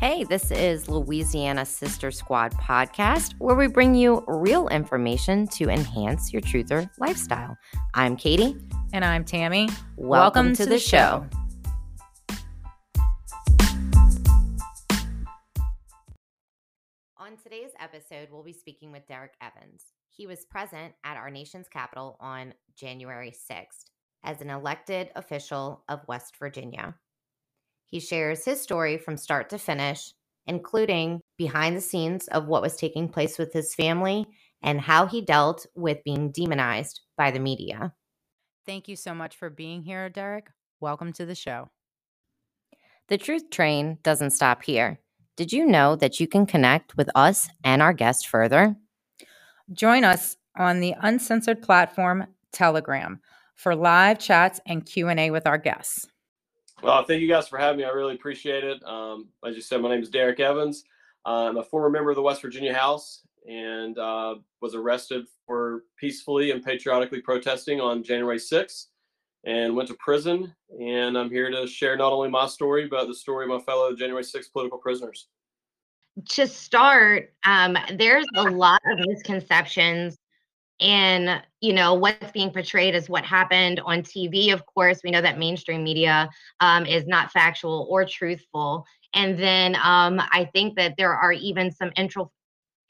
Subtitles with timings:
[0.00, 6.32] Hey, this is Louisiana Sister Squad podcast, where we bring you real information to enhance
[6.32, 7.54] your truther lifestyle.
[7.92, 8.56] I'm Katie.
[8.94, 9.68] And I'm Tammy.
[9.98, 11.26] Welcome, Welcome to, to, the, the show.
[12.30, 12.36] show.
[17.18, 19.84] On today's episode, we'll be speaking with Derrick Evans.
[20.08, 23.90] He was present at our nation's capital on January 6th
[24.24, 26.94] as an elected official of West Virginia.
[27.90, 30.12] He shares his story from start to finish,
[30.46, 34.26] including behind the scenes of what was taking place with his family
[34.62, 37.92] and how he dealt with being demonized by the media.
[38.64, 40.48] Thank you so much for being here, Derrick.
[40.80, 41.68] Welcome to the show.
[43.08, 45.00] The truth train doesn't stop here.
[45.36, 48.76] Did you know that you can connect with us and our guest further?
[49.72, 53.20] Join us on the uncensored platform Telegram
[53.56, 56.06] for live chats and Q&A with our guests.
[56.82, 57.84] Well, thank you guys for having me.
[57.84, 58.82] I really appreciate it.
[58.84, 60.84] Um, as you said, my name is Derrick Evans.
[61.26, 66.52] I'm a former member of the West Virginia House and uh, was arrested for peacefully
[66.52, 68.86] and patriotically protesting on January 6th
[69.44, 70.54] and went to prison.
[70.80, 73.94] And I'm here to share not only my story, but the story of my fellow
[73.94, 75.28] January 6th political prisoners.
[76.30, 80.16] To start, um, there's a lot of misconceptions
[80.80, 85.20] and you know what's being portrayed as what happened on tv of course we know
[85.20, 86.28] that mainstream media
[86.60, 88.84] um, is not factual or truthful.
[89.14, 92.30] And then um, i think that there are even some intro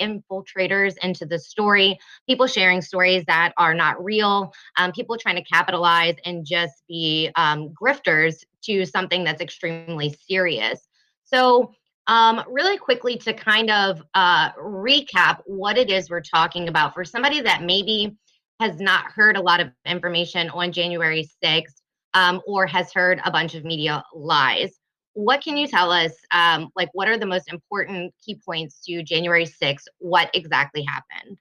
[0.01, 5.45] infiltrators into the story people sharing stories that are not real um, people trying to
[5.45, 10.89] capitalize and just be um, grifters to something that's extremely serious.
[11.25, 11.73] So
[12.11, 17.05] um, really quickly to kind of uh, recap what it is we're talking about for
[17.05, 18.17] somebody that maybe
[18.59, 21.81] has not heard a lot of information on January 6th
[22.15, 24.77] um, or has heard a bunch of media lies.
[25.13, 26.13] What can you tell us?
[26.33, 29.85] Um, like, what are the most important key points to January 6th?
[29.99, 31.39] What exactly happened?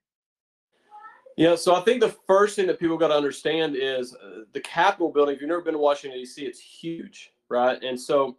[1.35, 4.59] Yeah, so I think the first thing that people got to understand is uh, the
[4.59, 5.33] Capitol building.
[5.33, 7.81] If you've never been to Washington, D.C., it's huge, right?
[7.81, 8.37] And so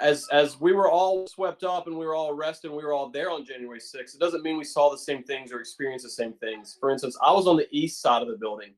[0.00, 2.92] as as we were all swept up and we were all arrested and we were
[2.92, 6.04] all there on January 6th, it doesn't mean we saw the same things or experienced
[6.04, 6.76] the same things.
[6.80, 8.74] For instance, I was on the east side of the building.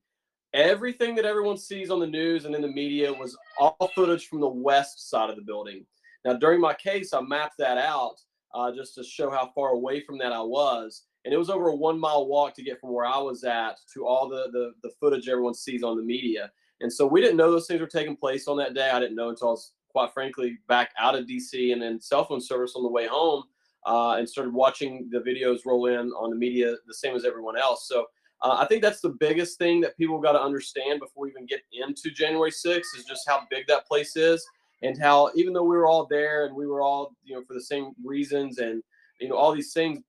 [0.52, 4.40] Everything that everyone sees on the news and in the media was all footage from
[4.40, 5.86] the west side of the building.
[6.24, 8.16] Now, during my case, I mapped that out
[8.54, 11.04] uh, just to show how far away from that I was.
[11.24, 13.76] And it was over a one mile walk to get from where I was at
[13.94, 16.50] to all the, the, the footage everyone sees on the media.
[16.80, 18.90] And so we didn't know those things were taking place on that day.
[18.90, 22.24] I didn't know until I was quite frankly, back out of DC and then cell
[22.24, 23.44] phone service on the way home
[23.86, 27.58] uh, and started watching the videos roll in on the media the same as everyone
[27.58, 27.88] else.
[27.88, 28.06] So
[28.42, 31.46] uh, I think that's the biggest thing that people got to understand before we even
[31.46, 34.44] get into January 6th is just how big that place is
[34.82, 37.54] and how even though we were all there and we were all, you know, for
[37.54, 38.82] the same reasons and,
[39.20, 40.02] you know, all these things,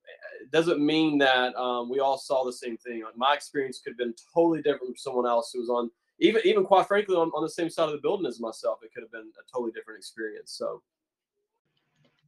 [0.52, 3.04] doesn't mean that um, we all saw the same thing.
[3.04, 6.42] Like my experience could have been totally different from someone else who was on even
[6.46, 9.04] even quite frankly on, on the same side of the building as myself it could
[9.04, 10.82] have been a totally different experience so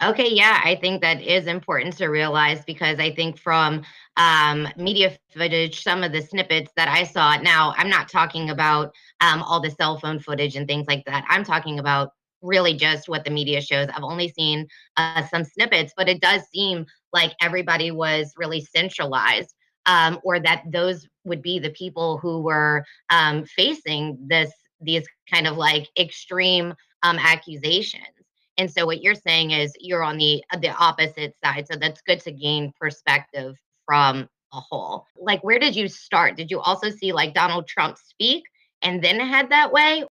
[0.01, 3.83] Okay, yeah, I think that is important to realize because I think from
[4.17, 7.37] um, media footage, some of the snippets that I saw.
[7.37, 11.23] Now, I'm not talking about um, all the cell phone footage and things like that.
[11.29, 12.09] I'm talking about
[12.41, 13.87] really just what the media shows.
[13.95, 14.67] I've only seen
[14.97, 19.53] uh, some snippets, but it does seem like everybody was really centralized
[19.85, 24.51] um, or that those would be the people who were um, facing this
[24.81, 26.73] these kind of like extreme
[27.03, 28.03] um, accusations.
[28.57, 31.67] And so what you're saying is you're on the the opposite side.
[31.69, 33.55] So that's good to gain perspective
[33.85, 35.05] from a whole.
[35.17, 36.37] Like where did you start?
[36.37, 38.43] Did you also see like Donald Trump speak
[38.81, 40.03] and then head that way?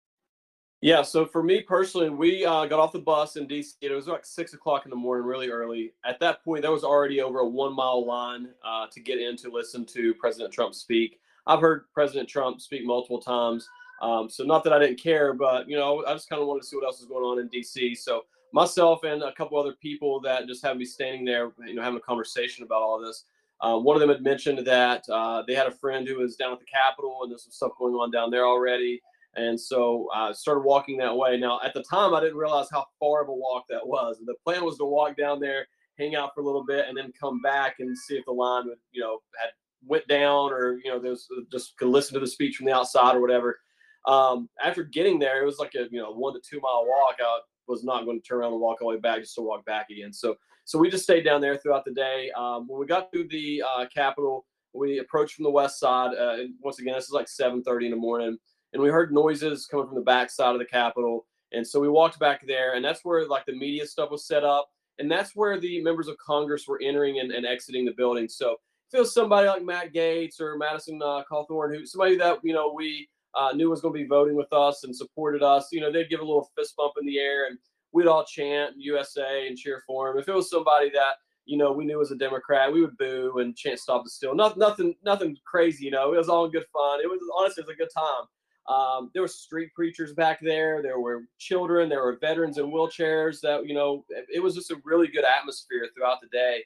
[0.82, 3.74] Yeah, so for me personally, we uh, got off the bus in DC.
[3.80, 5.92] It was like six o'clock in the morning, really early.
[6.04, 9.36] At that point, there was already over a one mile line uh, to get in
[9.38, 11.20] to listen to President Trump speak.
[11.46, 13.68] I've heard President Trump speak multiple times.
[14.02, 16.62] Um, so not that I didn't care, but you know, I just kind of wanted
[16.62, 17.96] to see what else was going on in DC.
[17.96, 21.82] So myself and a couple other people that just had me standing there, you know,
[21.82, 23.22] having a conversation about all this.
[23.60, 26.52] Um, one of them had mentioned that uh, they had a friend who was down
[26.52, 29.00] at the Capitol, and there's some stuff going on down there already.
[29.34, 31.38] And so I uh, started walking that way.
[31.38, 34.18] Now, at the time, I didn't realize how far of a walk that was.
[34.24, 35.66] The plan was to walk down there,
[35.98, 38.66] hang out for a little bit, and then come back and see if the line
[38.66, 39.50] would, you know, had
[39.86, 43.16] went down or you know there's just could listen to the speech from the outside
[43.16, 43.58] or whatever.
[44.06, 47.16] Um, after getting there, it was like a you know one to two mile walk.
[47.20, 49.42] I was not going to turn around and walk all the way back just to
[49.42, 50.12] walk back again.
[50.12, 52.30] So so we just stayed down there throughout the day.
[52.36, 56.14] Um, when we got to the uh, Capitol, we approached from the west side.
[56.14, 58.38] Uh, once again, this is like 7:30 in the morning
[58.72, 61.26] and we heard noises coming from the back side of the Capitol.
[61.52, 64.44] And so we walked back there, and that's where like the media stuff was set
[64.44, 64.70] up.
[64.98, 68.28] and that's where the members of Congress were entering and, and exiting the building.
[68.28, 68.52] So
[68.88, 72.52] if it was somebody like Matt Gaetz or Madison uh, Cawthorn, who somebody that you
[72.52, 75.80] know we uh, knew was going to be voting with us and supported us, you
[75.80, 77.58] know, they'd give a little fist bump in the air and
[77.92, 80.18] we'd all chant USA and cheer for him.
[80.18, 81.14] If it was somebody that
[81.44, 84.34] you know we knew was a Democrat, we would boo and chant "Stop the Steal."
[84.34, 85.86] Nothing, nothing, nothing crazy.
[85.86, 87.00] You know, it was all good fun.
[87.00, 88.26] It was honestly, it was a good time.
[88.68, 90.82] Um, there were street preachers back there.
[90.82, 91.88] There were children.
[91.88, 93.40] There were veterans in wheelchairs.
[93.40, 96.64] That you know, it was just a really good atmosphere throughout the day.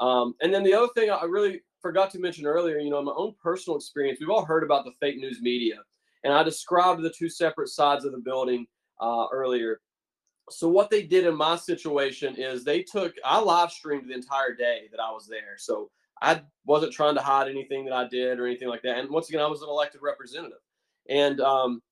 [0.00, 3.12] Um, and then the other thing I really forgot to mention earlier, you know, my
[3.16, 4.20] own personal experience.
[4.20, 5.76] We've all heard about the fake news media,
[6.24, 8.66] and I described the two separate sides of the building
[9.00, 9.80] uh, earlier.
[10.50, 14.54] So what they did in my situation is they took I live streamed the entire
[14.54, 15.56] day that I was there.
[15.58, 15.90] So
[16.20, 18.98] I wasn't trying to hide anything that I did or anything like that.
[18.98, 20.58] And once again, I was an elected representative
[21.08, 21.82] and um,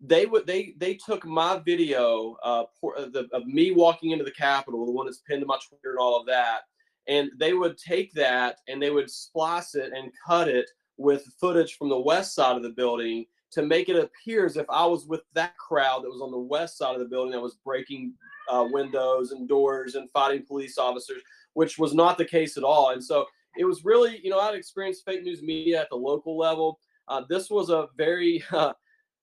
[0.00, 2.64] they would they they took my video uh,
[2.96, 5.90] uh, the, of me walking into the Capitol, the one that's pinned to my Twitter
[5.90, 6.60] and all of that,
[7.06, 11.76] and they would take that and they would splice it and cut it with footage
[11.76, 15.06] from the west side of the building to make it appear as if I was
[15.06, 18.12] with that crowd that was on the west side of the building that was breaking
[18.50, 21.22] uh, windows and doors and fighting police officers,
[21.54, 22.90] which was not the case at all.
[22.90, 23.26] And so
[23.56, 26.78] it was really, you know, I'd experienced fake news media at the local level.
[27.08, 28.72] Uh, this was a very uh,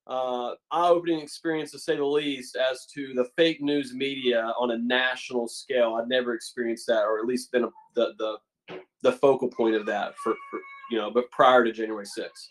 [0.07, 4.77] uh, eye-opening experience, to say the least, as to the fake news media on a
[4.77, 5.95] national scale.
[5.95, 8.37] I'd never experienced that, or at least been a, the the
[9.03, 10.59] the focal point of that for, for
[10.89, 12.49] you know, but prior to January 6th.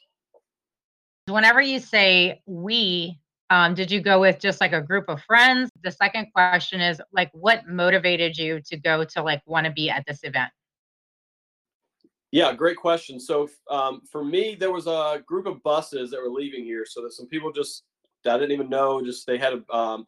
[1.27, 3.19] Whenever you say we,
[3.51, 5.71] um, did you go with just like a group of friends?
[5.83, 9.91] The second question is like, what motivated you to go to like want to be
[9.91, 10.51] at this event?
[12.35, 13.21] Yeah, great question.
[13.21, 16.85] So um, for me, there was a group of buses that were leaving here.
[16.85, 17.85] So there's some people just
[18.27, 19.01] I didn't even know.
[19.01, 20.05] Just they had um,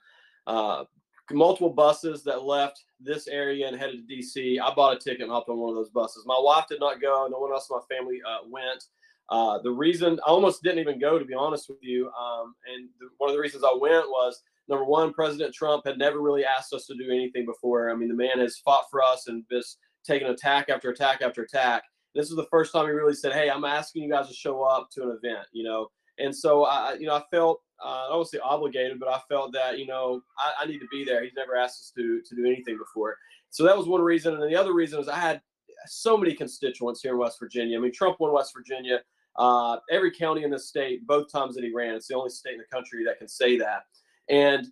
[0.48, 0.82] uh,
[1.30, 4.60] multiple buses that left this area and headed to DC.
[4.60, 6.24] I bought a ticket and hopped on one of those buses.
[6.26, 7.28] My wife did not go.
[7.30, 8.82] No one else in my family uh, went.
[9.28, 12.88] Uh, the reason I almost didn't even go, to be honest with you, um, and
[13.18, 16.72] one of the reasons I went was number one, President Trump had never really asked
[16.72, 17.88] us to do anything before.
[17.88, 21.42] I mean, the man has fought for us and just taken attack after attack after
[21.42, 21.84] attack
[22.16, 24.62] this was the first time he really said, "Hey, I'm asking you guys to show
[24.62, 25.88] up to an event," you know.
[26.18, 29.52] And so I, you know, I felt uh, I don't say obligated, but I felt
[29.52, 31.22] that you know I, I, need to be there.
[31.22, 33.16] He's never asked us to to do anything before,
[33.50, 34.34] so that was one reason.
[34.34, 35.42] And the other reason is I had
[35.86, 37.78] so many constituents here in West Virginia.
[37.78, 39.00] I mean, Trump won West Virginia.
[39.36, 42.54] Uh, every county in the state, both times that he ran, it's the only state
[42.54, 43.82] in the country that can say that.
[44.30, 44.66] And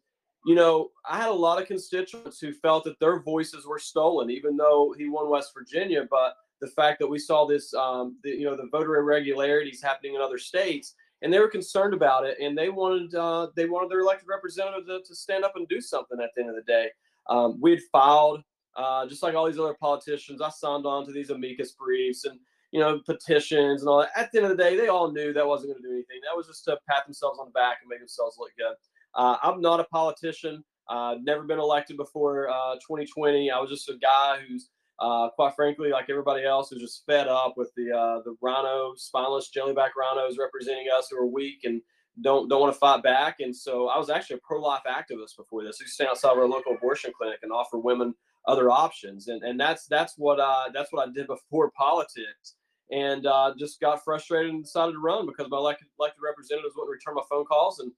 [0.46, 4.30] you know, I had a lot of constituents who felt that their voices were stolen,
[4.30, 6.06] even though he won West Virginia.
[6.10, 6.34] But
[6.64, 10.20] the fact that we saw this, um, the, you know, the voter irregularities happening in
[10.20, 14.00] other states, and they were concerned about it, and they wanted uh, they wanted their
[14.00, 16.88] elected representative to, to, stand up and do something at the end of the day.
[17.28, 18.42] Um, we had filed,
[18.76, 22.38] uh, just like all these other politicians, I signed on to these amicus briefs and
[22.72, 24.10] you know petitions and all that.
[24.16, 26.20] At the end of the day, they all knew that wasn't going to do anything.
[26.22, 28.74] That was just to pat themselves on the back and make themselves look good.
[29.14, 30.64] Uh, I'm not a politician.
[30.88, 32.46] Uh, never been elected before
[32.86, 33.50] 2020.
[33.50, 37.04] Uh, I was just a guy who's uh, quite frankly, like everybody else, is just
[37.06, 41.60] fed up with the uh, the rhino, spineless jellyback rhinos representing us who are weak
[41.64, 41.82] and
[42.22, 43.40] don't don't want to fight back.
[43.40, 45.78] And so I was actually a pro life activist before this.
[45.80, 48.14] I to stand outside of our local abortion clinic and offer women
[48.46, 49.28] other options.
[49.28, 52.54] And and that's that's what uh, that's what I did before politics.
[52.92, 56.92] And uh, just got frustrated and decided to run because my elected, elected representatives wouldn't
[56.92, 57.90] return my phone calls and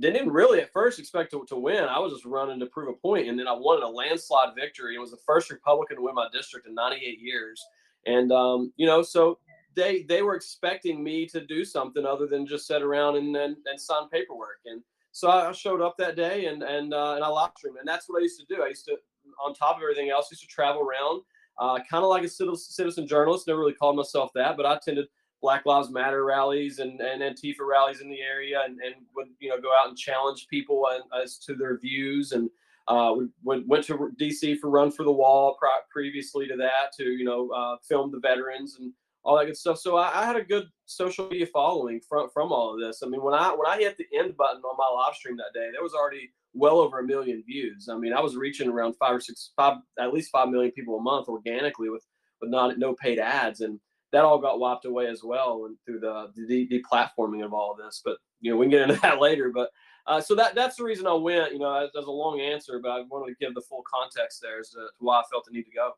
[0.00, 1.84] didn't really at first expect to, to win.
[1.84, 4.96] I was just running to prove a point, and then I won a landslide victory.
[4.96, 7.64] It was the first Republican to win my district in 98 years,
[8.06, 9.38] and um, you know, so
[9.74, 13.56] they they were expecting me to do something other than just sit around and and,
[13.66, 14.60] and sign paperwork.
[14.66, 14.82] And
[15.12, 18.08] so I showed up that day, and and uh, and I live streamed, and that's
[18.08, 18.62] what I used to do.
[18.62, 18.96] I used to,
[19.44, 21.22] on top of everything else, used to travel around,
[21.58, 23.46] uh, kind of like a citizen journalist.
[23.46, 25.06] Never really called myself that, but I attended
[25.44, 29.50] Black Lives Matter rallies and, and Antifa rallies in the area and, and would, you
[29.50, 30.88] know, go out and challenge people
[31.22, 32.32] as to their views.
[32.32, 32.48] And
[32.88, 35.58] uh, we went, went to DC for Run for the Wall
[35.92, 38.90] previously to that to, you know, uh, film the veterans and
[39.22, 39.76] all that good stuff.
[39.76, 43.02] So I, I, had a good social media following from, from all of this.
[43.04, 45.52] I mean, when I, when I hit the end button on my live stream that
[45.52, 47.90] day, there was already well over a million views.
[47.90, 50.96] I mean, I was reaching around five or six, five, at least 5 million people
[50.96, 52.06] a month organically with,
[52.40, 53.60] with not, no paid ads.
[53.60, 53.78] And,
[54.14, 58.00] that all got wiped away as well and through the deplatforming of all of this.
[58.04, 59.50] But you know, we can get into that later.
[59.52, 59.70] But
[60.06, 61.52] uh, so that that's the reason I went.
[61.52, 64.60] You know, that's a long answer, but I wanted to give the full context there
[64.60, 65.92] as to why I felt the need to go.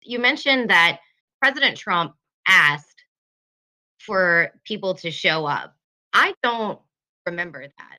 [0.00, 1.00] You mentioned that
[1.42, 2.14] President Trump
[2.48, 3.04] asked
[3.98, 5.76] for people to show up.
[6.14, 6.78] I don't
[7.26, 7.98] remember that.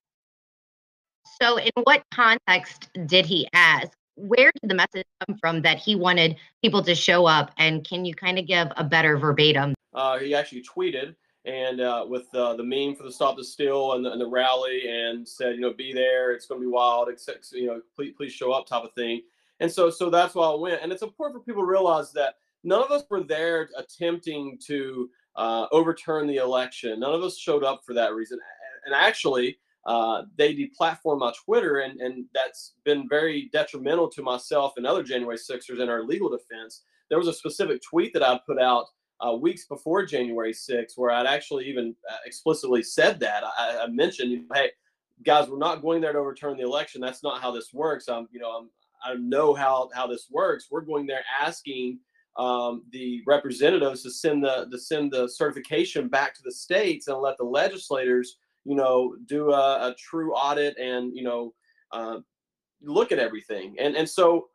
[1.40, 3.92] So, in what context did he ask?
[4.22, 7.52] Where did the message come from that he wanted people to show up?
[7.58, 9.74] And can you kind of give a better verbatim?
[9.94, 13.94] Uh, he actually tweeted and uh, with uh, the meme for the Stop the Steal
[13.94, 16.34] and the, and the, rally and said, you know, be there.
[16.34, 17.10] It's going to be wild.
[17.10, 19.22] Except, you know, please, please show up type of thing.
[19.60, 20.82] And so, so that's why I went.
[20.82, 25.10] And it's important for people to realize that none of us were there attempting to
[25.36, 27.00] uh, overturn the election.
[27.00, 28.40] None of us showed up for that reason.
[28.86, 34.74] And actually, uh, they deplatformed my Twitter, and, and that's been very detrimental to myself
[34.78, 36.84] and other January Sixers in our legal defense.
[37.10, 38.86] There was a specific tweet that I put out
[39.26, 43.44] uh, weeks before January 6th where I'd actually even uh, explicitly said that.
[43.44, 44.72] I, I mentioned, hey,
[45.24, 47.02] guys, we're not going there to overturn the election.
[47.02, 48.08] That's not how this works.
[48.08, 48.70] I'm, you know, I'm,
[49.04, 50.68] I know how how this works.
[50.70, 52.00] We're going there asking
[52.38, 57.18] um, the representatives to send the to send the certification back to the states and
[57.18, 61.54] let the legislators you know, do a, a true audit and, you know,
[61.92, 62.20] uh,
[62.82, 63.76] look at everything.
[63.80, 64.48] And, and so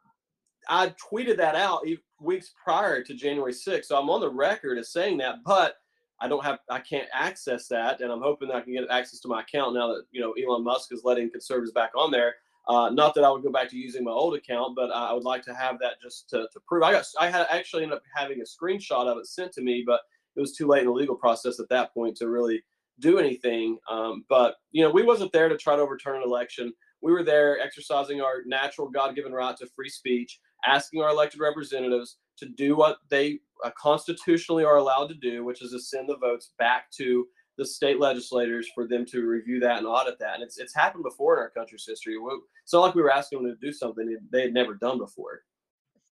[0.68, 1.86] I tweeted that out
[2.20, 3.86] weeks prior to January 6th.
[3.86, 5.76] So I'm on the record as saying that, but
[6.20, 8.00] I don't have, I can't access that.
[8.00, 10.32] And I'm hoping that I can get access to my account now that, you know,
[10.32, 12.34] Elon Musk is letting conservatives back on there.
[12.68, 15.22] Uh, not that I would go back to using my old account, but I would
[15.22, 16.82] like to have that just to, to prove.
[16.82, 19.84] I got, I had actually ended up having a screenshot of it sent to me,
[19.86, 20.00] but
[20.34, 22.62] it was too late in the legal process at that point to really
[23.00, 23.78] do anything.
[23.90, 26.72] Um, but you know, we wasn't there to try to overturn an election.
[27.02, 32.18] We were there exercising our natural God-given right to free speech, asking our elected representatives
[32.38, 36.16] to do what they uh, constitutionally are allowed to do, which is to send the
[36.18, 37.26] votes back to
[37.58, 40.34] the state legislators for them to review that and audit that.
[40.34, 42.16] And it's it's happened before in our country's history.
[42.62, 45.42] It's not like we were asking them to do something they had never done before.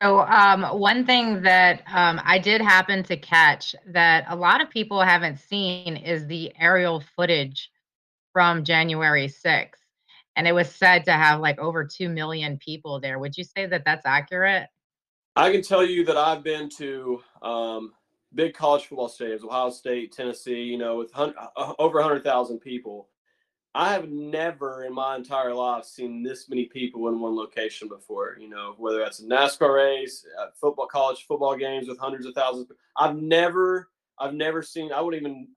[0.01, 4.69] So, um, one thing that um, I did happen to catch that a lot of
[4.69, 7.69] people haven't seen is the aerial footage
[8.31, 9.73] from January 6th.
[10.37, 13.19] And it was said to have like over 2 million people there.
[13.19, 14.67] Would you say that that's accurate?
[15.35, 17.91] I can tell you that I've been to um,
[18.33, 23.09] big college football stadiums, Ohio State, Tennessee, you know, with hun- uh, over 100,000 people.
[23.75, 28.35] I have never in my entire life seen this many people in one location before.
[28.39, 32.33] You know, whether that's a NASCAR race, uh, football, college football games with hundreds of
[32.33, 32.71] thousands.
[32.97, 34.91] I've never, I've never seen.
[34.91, 35.47] I wouldn't even,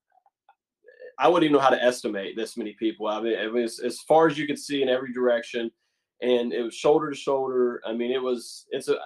[1.19, 3.07] I wouldn't even know how to estimate this many people.
[3.07, 5.71] I mean, it was as far as you could see in every direction,
[6.21, 7.81] and it was shoulder to shoulder.
[7.87, 8.97] I mean, it was, it's a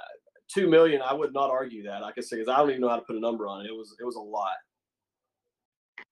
[0.52, 1.00] two million.
[1.00, 2.02] I would not argue that.
[2.02, 3.68] I could say because I don't even know how to put a number on it.
[3.68, 4.56] It was, it was a lot.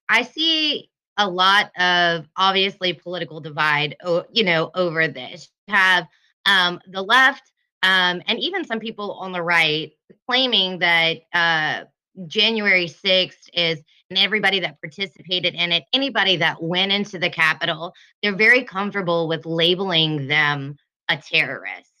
[0.07, 3.95] I see a lot of obviously political divide,
[4.31, 5.49] you know, over this.
[5.67, 6.07] You have
[6.45, 7.51] um, the left
[7.85, 9.91] um, and even some people on the right
[10.27, 11.83] claiming that uh,
[12.25, 13.79] January 6th is,
[14.09, 17.93] and everybody that participated in it, anybody that went into the Capitol,
[18.23, 20.75] they're very comfortable with labeling them
[21.09, 21.91] a terrorist.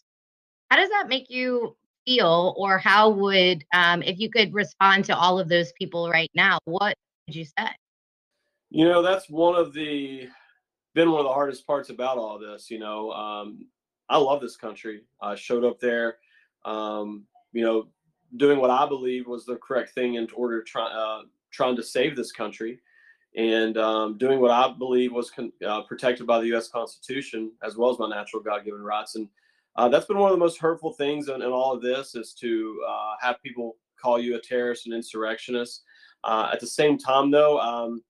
[0.71, 5.15] How does that make you feel, or how would, um, if you could respond to
[5.15, 6.95] all of those people right now, what
[7.27, 7.69] would you say?
[8.75, 10.27] You know, that's one of the
[10.95, 12.69] been one of the hardest parts about all this.
[12.69, 13.69] You know, um,
[14.09, 15.03] I love this country.
[15.21, 16.17] I showed up there,
[16.65, 17.87] um, you know,
[18.35, 21.83] doing what I believe was the correct thing in order to try, uh, trying to
[21.83, 22.81] save this country,
[23.37, 26.67] and um, doing what I believe was con- uh, protected by the U.S.
[26.67, 29.15] Constitution as well as my natural God-given rights.
[29.15, 29.29] And
[29.77, 32.33] uh, that's been one of the most hurtful things in, in all of this is
[32.41, 35.83] to uh, have people call you a terrorist and insurrectionist.
[36.25, 38.01] Uh, at the same time, though, um,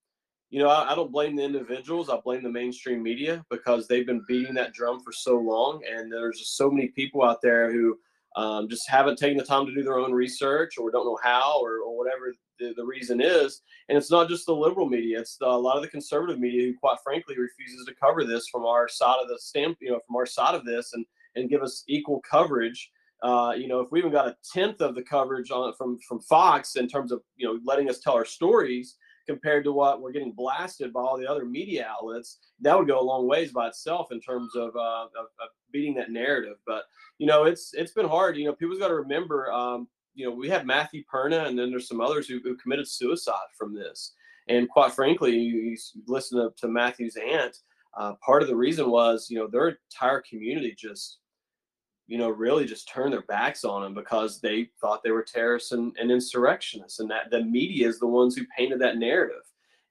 [0.56, 2.10] you know, I, I, don't blame the individuals.
[2.10, 5.82] I blame the mainstream media because they've been beating that drum for so long.
[5.86, 8.00] And there's just so many people out there who
[8.38, 11.60] um, just haven't taken the time to do their own research or don't know how
[11.62, 13.64] or, or whatever the, the reason is.
[13.90, 16.68] And it's not just the liberal media, it's the, a lot of the conservative media
[16.68, 20.00] who, quite frankly, refuses to cover this from our side of the stamp, you know,
[20.08, 22.92] from our side of this and, and give us equal coverage.
[23.22, 26.22] Uh, you know, if we even got a tenth of the coverage on from from
[26.22, 28.96] Fox in terms of you know letting us tell our stories,
[29.28, 33.00] compared to what we're getting blasted by all the other media outlets, that would go
[33.00, 36.58] a long ways by itself in terms of, uh, of, of beating that narrative.
[36.66, 36.84] But
[37.18, 38.38] you know, it's it's been hard.
[38.38, 39.52] You know, people's got to remember.
[39.52, 42.88] Um, you know, we have Matthew Perna, and then there's some others who, who committed
[42.88, 44.14] suicide from this.
[44.48, 45.78] And quite frankly, you, you
[46.08, 47.58] listen to, to Matthew's aunt.
[47.98, 51.20] Uh, part of the reason was, you know, their entire community just
[52.08, 55.72] you know, really just turned their backs on them because they thought they were terrorists
[55.72, 59.42] and, and insurrectionists, and that the media is the ones who painted that narrative.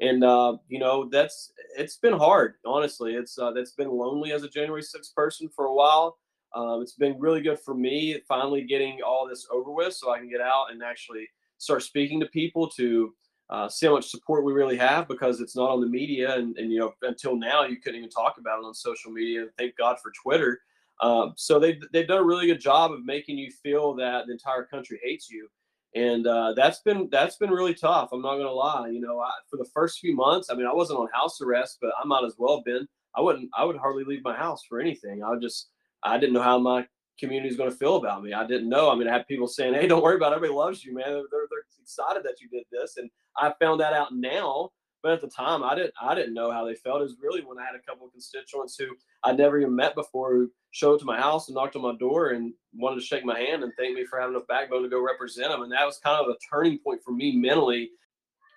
[0.01, 3.15] And uh, you know, that's it's been hard, honestly.
[3.15, 6.19] It's uh, that's been lonely as a January 6th person for a while.
[6.55, 10.19] Um, it's been really good for me finally getting all this over with, so I
[10.19, 11.29] can get out and actually
[11.59, 13.13] start speaking to people to
[13.51, 16.57] uh, see how much support we really have because it's not on the media, and,
[16.59, 19.47] and you know, until now you couldn't even talk about it on social media.
[19.59, 20.61] Thank God for Twitter
[21.01, 24.33] Um, so they've they've done a really good job of making you feel that the
[24.33, 25.49] entire country hates you,
[25.95, 28.11] and uh, that's been that's been really tough.
[28.13, 28.89] I'm not gonna lie.
[28.89, 31.79] You know, I, for the first few months, I mean, I wasn't on house arrest,
[31.81, 32.87] but I might as well have been.
[33.17, 33.51] I wouldn't.
[33.57, 35.23] I would hardly leave my house for anything.
[35.23, 35.71] I just
[36.03, 36.87] I didn't know how my
[37.19, 38.33] community is going to feel about me.
[38.33, 38.91] I didn't know.
[38.91, 40.37] I mean, I had people saying, "Hey, don't worry about it.
[40.37, 41.07] Everybody loves you, man.
[41.07, 44.71] They're, they're, they're excited that you did this." And I found that out now
[45.05, 47.03] but at the time, I didn't I didn't know how they felt.
[47.03, 48.87] It was really when I had a couple of constituents who
[49.23, 51.95] I'd never even met before who showed up to my house and knocked on my
[51.97, 54.89] door and wanted to shake my hand and thank me for having enough backbone to
[54.89, 55.61] go represent them.
[55.61, 57.91] And that was kind of a turning point for me mentally.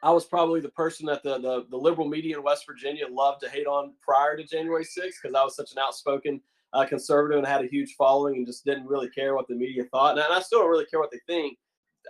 [0.01, 3.41] I was probably the person that the the, the liberal media in West Virginia loved
[3.41, 6.39] to hate on prior to January 6th because I was such an outspoken
[6.71, 9.83] uh, conservative and had a huge following and just didn't really care what the media
[9.91, 10.17] thought.
[10.17, 11.57] And I still don't really care what they think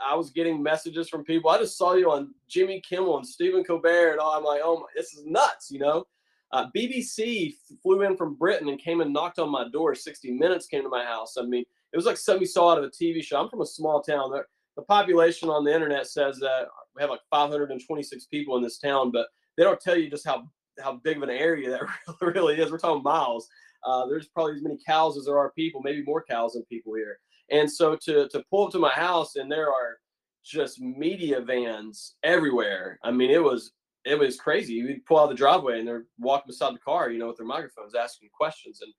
[0.06, 1.50] I was getting messages from people.
[1.50, 4.34] I just saw you on Jimmy Kimmel and Stephen Colbert, and all.
[4.34, 6.06] I'm like, oh, my, this is nuts, you know.
[6.52, 9.94] Uh, BBC flew in from Britain and came and knocked on my door.
[9.94, 11.36] 60 Minutes came to my house.
[11.38, 13.40] I mean, it was like something you saw out of a TV show.
[13.42, 14.32] I'm from a small town.
[14.32, 14.44] The,
[14.88, 19.26] population on the internet says that we have like 526 people in this town, but
[19.58, 20.48] they don't tell you just how
[20.80, 21.82] how big of an area that
[22.22, 22.70] really is.
[22.70, 23.50] We're talking miles.
[23.84, 26.94] Uh, there's probably as many cows as there are people, maybe more cows than people
[26.94, 27.20] here.
[27.52, 29.98] And so to to pull up to my house and there are
[30.44, 33.00] just media vans everywhere.
[33.04, 33.72] I mean, it was
[34.06, 34.74] it was crazy.
[34.74, 37.46] You'd pull out the driveway and they're walking beside the car, you know, with their
[37.46, 38.82] microphones asking questions.
[38.82, 38.94] And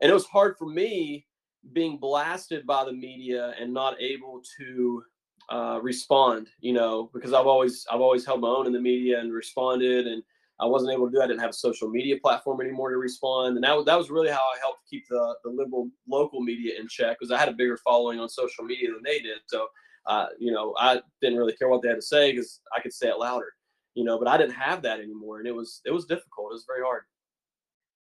[0.00, 1.26] and it was hard for me
[1.72, 5.02] being blasted by the media and not able to
[5.50, 9.20] uh, respond, you know, because I've always I've always held my own in the media
[9.20, 10.22] and responded and
[10.60, 11.22] I wasn't able to do.
[11.22, 14.10] I didn't have a social media platform anymore to respond, and that was that was
[14.10, 17.48] really how I helped keep the the liberal local media in check because I had
[17.48, 19.38] a bigger following on social media than they did.
[19.46, 19.66] So,
[20.06, 22.92] uh, you know, I didn't really care what they had to say because I could
[22.92, 23.54] say it louder,
[23.94, 24.18] you know.
[24.18, 26.50] But I didn't have that anymore, and it was it was difficult.
[26.50, 27.02] It was very hard.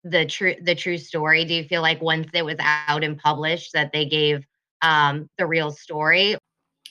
[0.03, 1.45] The true the true story.
[1.45, 4.45] Do you feel like once it was out and published that they gave
[4.81, 6.35] um, the real story?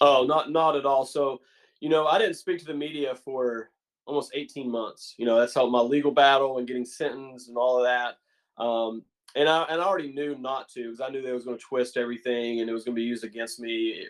[0.01, 1.05] Oh, not not at all.
[1.05, 1.41] So,
[1.81, 3.71] you know, I didn't speak to the media for
[4.09, 5.15] almost 18 months.
[5.19, 8.17] You know, that's how my legal battle and getting sentenced and all of that.
[8.63, 9.03] Um,
[9.37, 11.63] and I and I already knew not to because I knew they was going to
[11.63, 13.91] twist everything and it was going to be used against me.
[13.91, 14.09] It,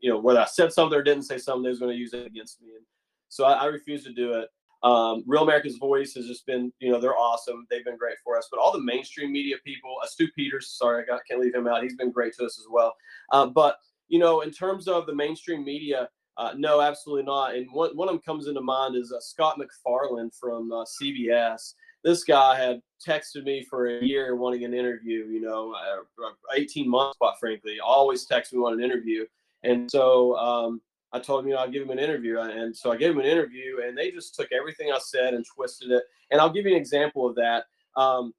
[0.00, 2.12] you know, whether I said something or didn't say something, they was going to use
[2.12, 2.68] it against me.
[2.76, 2.84] And
[3.28, 4.48] so I, I refused to do it.
[4.82, 7.66] Um, Real America's Voice has just been, you know, they're awesome.
[7.70, 8.46] They've been great for us.
[8.50, 11.66] But all the mainstream media people, uh, Stu Peters, sorry, I got, can't leave him
[11.66, 11.82] out.
[11.82, 12.94] He's been great to us as well.
[13.32, 17.54] Uh, but you know, in terms of the mainstream media, uh, no, absolutely not.
[17.54, 21.74] And one, one of them comes into mind is uh, Scott MacFarlane from uh, CBS.
[22.04, 26.88] This guy had texted me for a year wanting an interview, you know, uh, 18
[26.88, 27.78] months, quite frankly.
[27.84, 29.24] Always text me want an interview.
[29.64, 30.80] And so um,
[31.12, 32.38] I told him, you know, I'll give him an interview.
[32.38, 35.44] And so I gave him an interview, and they just took everything I said and
[35.44, 36.04] twisted it.
[36.30, 37.64] And I'll give you an example of that.
[37.96, 38.32] Um,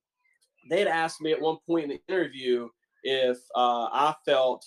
[0.69, 2.69] they had asked me at one point in the interview
[3.03, 4.65] if uh, I felt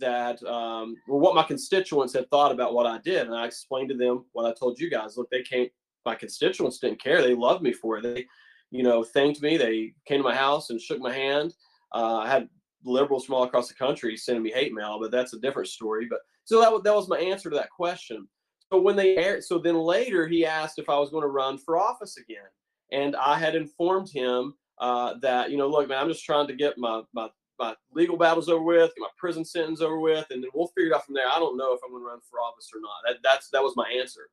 [0.00, 3.88] that um, or what my constituents had thought about what I did, and I explained
[3.90, 5.16] to them what I told you guys.
[5.16, 5.68] Look, they came.
[6.04, 7.22] My constituents didn't care.
[7.22, 8.02] They loved me for it.
[8.02, 8.26] They,
[8.70, 9.56] you know, thanked me.
[9.56, 11.54] They came to my house and shook my hand.
[11.94, 12.48] Uh, I had
[12.84, 16.06] liberals from all across the country sending me hate mail, but that's a different story.
[16.08, 18.26] But so that that was my answer to that question.
[18.72, 21.58] So when they aired, so then later he asked if I was going to run
[21.58, 22.48] for office again,
[22.92, 26.54] and I had informed him uh, that you know, look, man, I'm just trying to
[26.54, 30.42] get my my my legal battles over with, get my prison sentence over with, and
[30.42, 31.28] then we'll figure it out from there.
[31.28, 32.90] I don't know if I'm going to run for office or not.
[33.06, 34.28] That, that's that was my answer.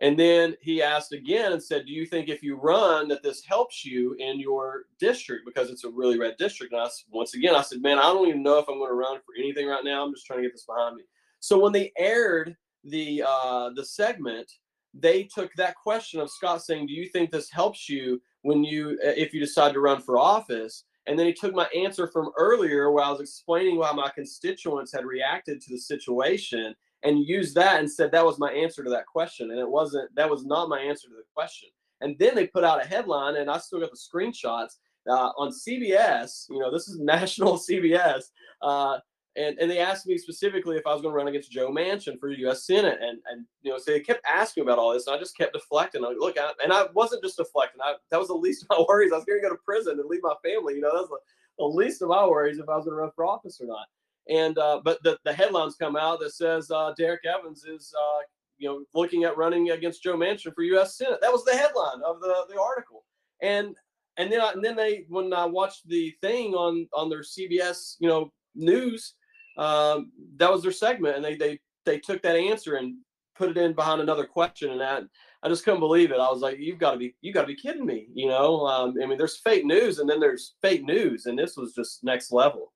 [0.00, 3.44] And then he asked again and said, "Do you think if you run that this
[3.44, 7.54] helps you in your district because it's a really red district?" And I, once again,
[7.54, 9.84] I said, "Man, I don't even know if I'm going to run for anything right
[9.84, 10.04] now.
[10.04, 11.04] I'm just trying to get this behind me."
[11.40, 14.50] So when they aired the uh, the segment,
[14.92, 18.98] they took that question of Scott saying, "Do you think this helps you when you
[19.00, 22.90] if you decide to run for office?" And then he took my answer from earlier
[22.90, 27.78] where I was explaining why my constituents had reacted to the situation and used that
[27.78, 29.50] and said that was my answer to that question.
[29.50, 31.68] And it wasn't, that was not my answer to the question.
[32.00, 34.74] And then they put out a headline, and I still got the screenshots
[35.08, 36.46] uh, on CBS.
[36.50, 38.24] You know, this is national CBS.
[38.60, 38.98] Uh,
[39.36, 42.18] and, and they asked me specifically if I was going to run against Joe Manchin
[42.18, 42.66] for U.S.
[42.66, 45.36] Senate, and and you know, so they kept asking about all this, and I just
[45.36, 46.04] kept deflecting.
[46.04, 47.80] I look, I, and I wasn't just deflecting.
[47.82, 49.12] I, that was the least of my worries.
[49.12, 50.74] I was going to go to prison and leave my family.
[50.74, 51.18] You know, that's the,
[51.58, 53.86] the least of my worries if I was going to run for office or not.
[54.28, 58.22] And uh, but the the headlines come out that says uh, Derrick Evans is uh,
[58.58, 60.96] you know looking at running against Joe Manchin for U.S.
[60.96, 61.18] Senate.
[61.20, 63.04] That was the headline of the the article,
[63.42, 63.76] and
[64.16, 67.96] and then I, and then they when I watched the thing on on their CBS
[68.00, 69.14] you know news
[69.56, 72.96] um, that was their segment, and they they they took that answer and
[73.36, 75.04] put it in behind another question, and that
[75.42, 76.18] I just couldn't believe it.
[76.18, 78.08] I was like, you've got to be, you got to be kidding me.
[78.12, 81.56] You know, um, I mean, there's fake news and then there's fake news, and this
[81.56, 82.72] was just next level.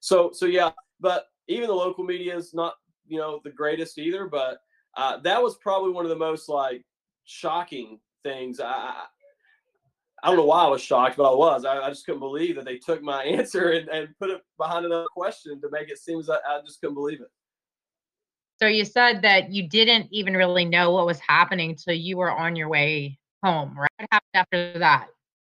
[0.00, 2.74] So, so yeah, but even the local media is not,
[3.08, 4.26] you know, the greatest either.
[4.26, 4.58] But
[4.96, 6.84] uh, that was probably one of the most like
[7.24, 8.60] shocking things.
[8.60, 9.04] I,
[10.22, 11.64] I don't know why I was shocked, but I was.
[11.64, 14.86] I, I, just couldn't believe that they took my answer and, and put it behind
[14.86, 17.30] another question to make it seem as I, I just couldn't believe it.
[18.60, 22.30] So you said that you didn't even really know what was happening till you were
[22.30, 23.90] on your way home, right?
[23.98, 25.08] What happened after that?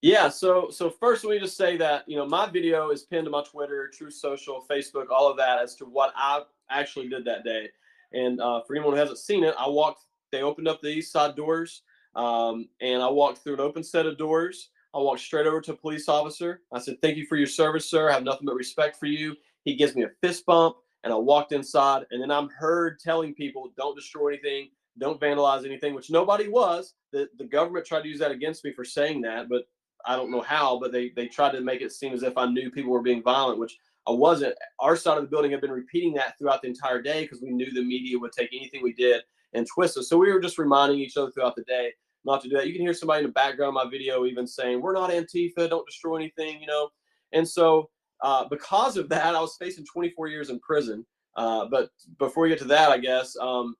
[0.02, 3.24] Yeah, so so first let me just say that you know my video is pinned
[3.24, 7.24] to my Twitter, Truth Social, Facebook, all of that as to what I actually did
[7.24, 7.68] that day.
[8.12, 10.02] And uh, for anyone who hasn't seen it, I walked.
[10.32, 11.82] They opened up the east side doors,
[12.14, 14.70] um, and I walked through an open set of doors.
[14.94, 16.62] I walked straight over to a police officer.
[16.72, 18.10] I said, "Thank you for your service, sir.
[18.10, 21.16] I have nothing but respect for you." He gives me a fist bump and I
[21.16, 26.10] walked inside, and then I'm heard telling people, "Don't destroy anything, don't vandalize anything," which
[26.10, 26.94] nobody was.
[27.10, 29.64] The the government tried to use that against me for saying that, but
[30.06, 30.78] I don't know how.
[30.78, 33.22] But they they tried to make it seem as if I knew people were being
[33.22, 34.56] violent, which I wasn't.
[34.80, 37.50] Our side of the building had been repeating that throughout the entire day because we
[37.50, 39.22] knew the media would take anything we did
[39.54, 40.08] and twist us.
[40.08, 41.92] So we were just reminding each other throughout the day
[42.24, 42.66] not to do that.
[42.66, 45.68] You can hear somebody in the background of my video even saying, "We're not Antifa,
[45.68, 46.90] don't destroy anything," you know.
[47.32, 47.90] And so
[48.22, 51.04] uh, because of that, I was facing 24 years in prison.
[51.36, 53.36] Uh, but before we get to that, I guess.
[53.40, 53.74] Um,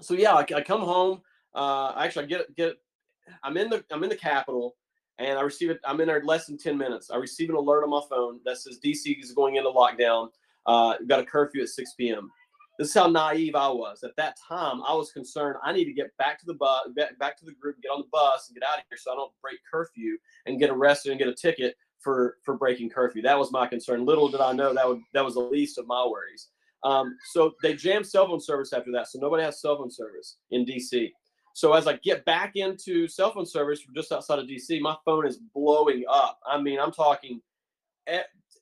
[0.00, 1.22] so yeah, I, I come home.
[1.54, 2.76] Uh, actually, I get get.
[3.42, 4.76] I'm in the I'm in the Capitol,
[5.18, 5.80] and I receive it.
[5.84, 7.10] I'm in there less than 10 minutes.
[7.10, 10.28] I receive an alert on my phone that says DC is going into lockdown.
[10.66, 12.30] Uh, got a curfew at 6 p.m.
[12.78, 14.82] This is how naive I was at that time.
[14.86, 15.56] I was concerned.
[15.62, 16.88] I need to get back to the bus,
[17.20, 19.16] back to the group, get on the bus, and get out of here so I
[19.16, 23.22] don't break curfew and get arrested and get a ticket for for breaking curfew.
[23.22, 24.04] That was my concern.
[24.04, 26.48] Little did I know that would that was the least of my worries.
[26.82, 30.36] Um, so they jammed cell phone service after that, so nobody has cell phone service
[30.50, 31.10] in DC.
[31.54, 34.96] So as I get back into cell phone service from just outside of DC, my
[35.04, 36.40] phone is blowing up.
[36.46, 37.40] I mean, I'm talking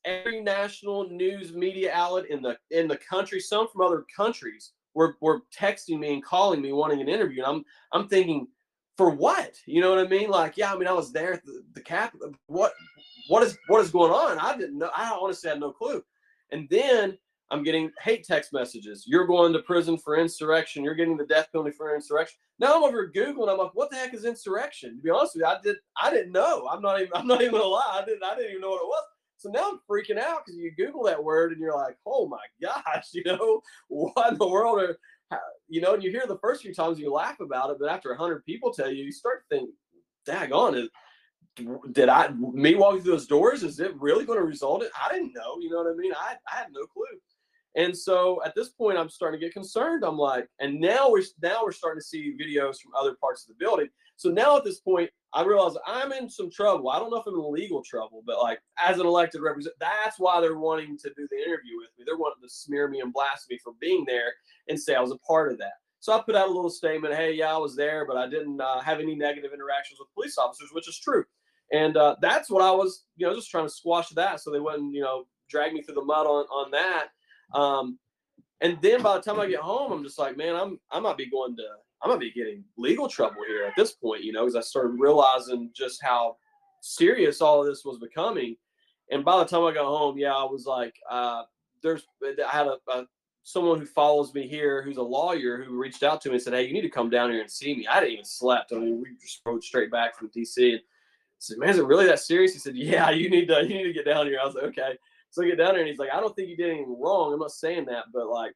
[0.04, 5.16] every national news media outlet in the in the country, some from other countries, were
[5.20, 7.42] were texting me and calling me wanting an interview.
[7.42, 8.48] And I'm I'm thinking,
[8.96, 9.56] for what?
[9.66, 10.30] You know what I mean?
[10.30, 12.14] Like, yeah, I mean, I was there at the, the cap.
[12.46, 12.72] What
[13.28, 14.38] what is what is going on?
[14.38, 14.90] I didn't know.
[14.94, 16.02] I honestly had no clue.
[16.50, 17.16] And then
[17.50, 19.04] I'm getting hate text messages.
[19.06, 20.82] You're going to prison for insurrection.
[20.82, 22.38] You're getting the death penalty for insurrection.
[22.58, 24.96] Now I'm over Google and I'm like, what the heck is insurrection?
[24.96, 26.66] To be honest with you, I did I didn't know.
[26.70, 28.00] I'm not even I'm not even gonna lie.
[28.00, 29.04] I didn't I didn't even know what it was.
[29.42, 32.38] So now I'm freaking out because you Google that word and you're like, oh my
[32.60, 34.98] gosh, you know, what in the world are
[35.66, 38.14] you know, and you hear the first few times you laugh about it, but after
[38.14, 39.70] hundred people tell you, you start to think,
[40.28, 40.90] daggone it
[41.92, 43.62] did I me walking through those doors?
[43.62, 44.88] Is it really going to result in?
[44.98, 45.58] I didn't know.
[45.60, 46.12] You know what I mean?
[46.14, 47.04] I I had no clue.
[47.74, 50.04] And so at this point, I'm starting to get concerned.
[50.04, 53.48] I'm like, and now we're now we're starting to see videos from other parts of
[53.48, 53.88] the building.
[54.22, 56.90] So now at this point, I realize I'm in some trouble.
[56.90, 60.18] I don't know if I'm in legal trouble, but like as an elected representative, that's
[60.18, 62.04] why they're wanting to do the interview with me.
[62.06, 64.32] They're wanting to smear me and blast me for being there
[64.68, 65.72] and say I was a part of that.
[65.98, 68.60] So I put out a little statement, hey, yeah, I was there, but I didn't
[68.60, 71.24] uh, have any negative interactions with police officers, which is true.
[71.72, 74.60] And uh, that's what I was, you know, just trying to squash that so they
[74.60, 77.08] wouldn't, you know, drag me through the mud on on that.
[77.54, 77.98] Um,
[78.60, 81.16] and then by the time I get home, I'm just like, man, I'm I might
[81.16, 81.66] be going to
[82.02, 84.98] I might be getting legal trouble here at this point, you know, because I started
[84.98, 86.36] realizing just how
[86.80, 88.56] serious all of this was becoming.
[89.10, 91.42] And by the time I got home, yeah, I was like, uh,
[91.82, 93.04] there's I had a, a
[93.44, 96.54] someone who follows me here who's a lawyer who reached out to me and said,
[96.54, 97.86] Hey, you need to come down here and see me.
[97.86, 98.72] I didn't even slept.
[98.72, 100.72] I mean, we just rode straight back from DC.
[100.72, 100.80] And
[101.42, 103.84] said, "Man, is it really that serious?" He said, "Yeah, you need to you need
[103.84, 104.96] to get down here." I was like, "Okay."
[105.30, 107.32] So I get down there, and he's like, "I don't think you did anything wrong.
[107.32, 108.54] I'm not saying that, but like,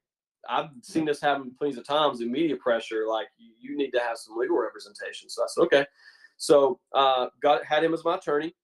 [0.48, 3.06] I've seen this happen plenty of times in media pressure.
[3.08, 5.86] Like, you, need to have some legal representation." So I said, "Okay."
[6.36, 8.54] So uh, got had him as my attorney,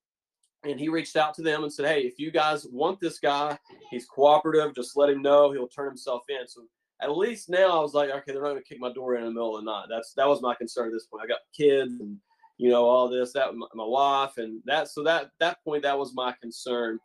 [0.64, 3.58] and he reached out to them and said, "Hey, if you guys want this guy,
[3.90, 4.74] he's cooperative.
[4.74, 5.52] Just let him know.
[5.52, 6.62] He'll turn himself in." So
[7.00, 9.28] at least now I was like, okay, they're not gonna kick my door in, in
[9.28, 9.86] the middle of the night.
[9.90, 11.24] That's that was my concern at this point.
[11.24, 12.18] I got kids and
[12.62, 14.88] you know, all this, that my wife and that.
[14.88, 17.00] So that that point, that was my concern.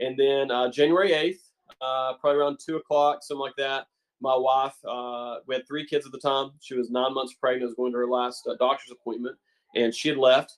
[0.00, 1.40] And then uh, January 8th,
[1.82, 3.86] uh, probably around two o'clock, something like that.
[4.22, 6.52] My wife, uh, we had three kids at the time.
[6.60, 9.36] She was nine months pregnant, was going to her last uh, doctor's appointment,
[9.74, 10.56] and she had left.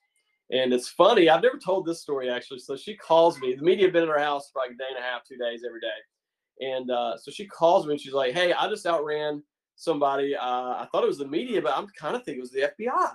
[0.50, 2.58] And it's funny, I've never told this story actually.
[2.58, 3.54] So she calls me.
[3.54, 5.38] The media had been in her house for like a day and a half, two
[5.38, 6.66] days every day.
[6.66, 9.42] And uh, so she calls me and she's like, Hey, I just outran
[9.76, 10.36] somebody.
[10.36, 12.70] Uh, I thought it was the media, but I'm kind of thinking it was the
[12.78, 13.12] FBI.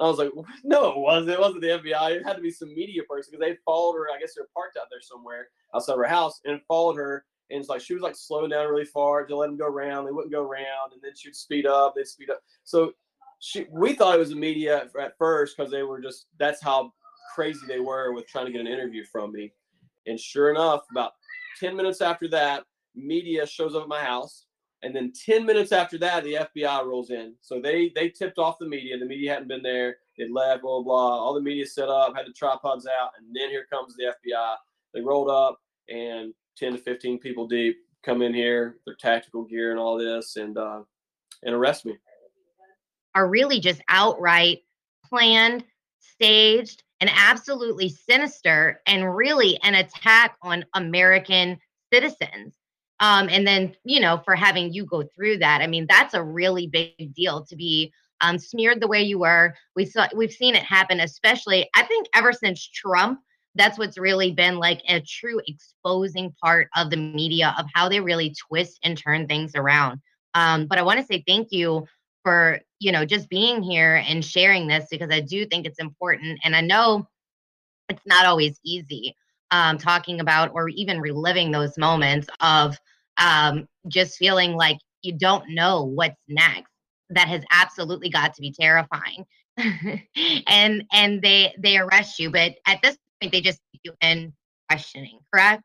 [0.00, 0.32] I was like,
[0.64, 1.30] no, it wasn't.
[1.30, 2.10] It wasn't the FBI.
[2.10, 4.08] It had to be some media person because they followed her.
[4.14, 7.24] I guess they're parked out there somewhere outside her house and followed her.
[7.50, 10.04] And it's like she was like slowing down really far to let them go around.
[10.04, 11.94] They wouldn't go around, and then she'd speed up.
[11.94, 12.40] They'd speed up.
[12.64, 12.92] So
[13.38, 16.92] she, we thought it was the media at first because they were just that's how
[17.34, 19.52] crazy they were with trying to get an interview from me.
[20.06, 21.12] And sure enough, about
[21.60, 24.46] 10 minutes after that, media shows up at my house.
[24.82, 27.34] And then 10 minutes after that, the FBI rolls in.
[27.40, 28.98] So they they tipped off the media.
[28.98, 29.96] The media hadn't been there.
[30.18, 31.24] They left, blah, blah, blah.
[31.24, 33.10] All the media set up, had the tripods out.
[33.18, 34.56] And then here comes the FBI.
[34.92, 39.70] They rolled up and 10 to 15 people deep come in here, their tactical gear
[39.70, 40.82] and all this, and uh,
[41.42, 41.96] and arrest me.
[43.14, 44.60] Are really just outright
[45.04, 45.64] planned,
[46.00, 51.58] staged, and absolutely sinister, and really an attack on American
[51.92, 52.54] citizens.
[53.00, 56.22] Um, and then, you know, for having you go through that, I mean, that's a
[56.22, 59.54] really big deal to be um, smeared the way you were.
[59.74, 63.20] We saw, we've seen it happen, especially, I think, ever since Trump
[63.54, 68.00] that's what's really been like a true exposing part of the media of how they
[68.00, 70.00] really twist and turn things around.
[70.34, 71.86] Um, but I want to say thank you
[72.24, 76.40] for you know just being here and sharing this because I do think it's important,
[76.44, 77.06] and I know
[77.88, 79.14] it's not always easy
[79.50, 82.76] um, talking about or even reliving those moments of
[83.18, 86.70] um, just feeling like you don't know what's next.
[87.10, 89.24] That has absolutely got to be terrifying.
[90.48, 92.96] and and they they arrest you but at this
[93.32, 94.32] they just you in
[94.68, 95.62] questioning, correct?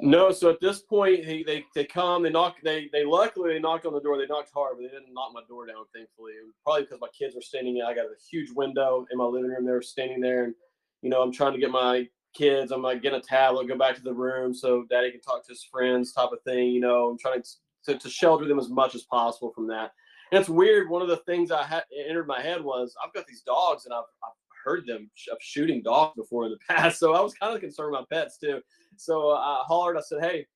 [0.00, 3.60] No, so at this point, he, they they come, they knock, they they luckily they
[3.60, 4.18] knocked on the door.
[4.18, 5.84] They knocked hard, but they didn't knock my door down.
[5.94, 7.76] Thankfully, it was probably because my kids were standing.
[7.76, 7.84] In.
[7.84, 9.64] I got a huge window in my living room.
[9.64, 10.54] They were standing there, and
[11.02, 12.72] you know, I'm trying to get my kids.
[12.72, 15.52] I'm like, get a tablet, go back to the room so daddy can talk to
[15.52, 16.68] his friends, type of thing.
[16.68, 17.42] You know, I'm trying
[17.86, 19.92] to, to shelter them as much as possible from that.
[20.30, 20.88] And it's weird.
[20.88, 23.92] One of the things I had entered my head was I've got these dogs, and
[23.92, 24.32] I've, I've
[24.64, 26.98] heard them of shooting dogs before in the past.
[26.98, 28.60] So I was kind of concerned about pets too.
[28.96, 29.96] So I hollered.
[29.96, 30.46] I said, "Hey,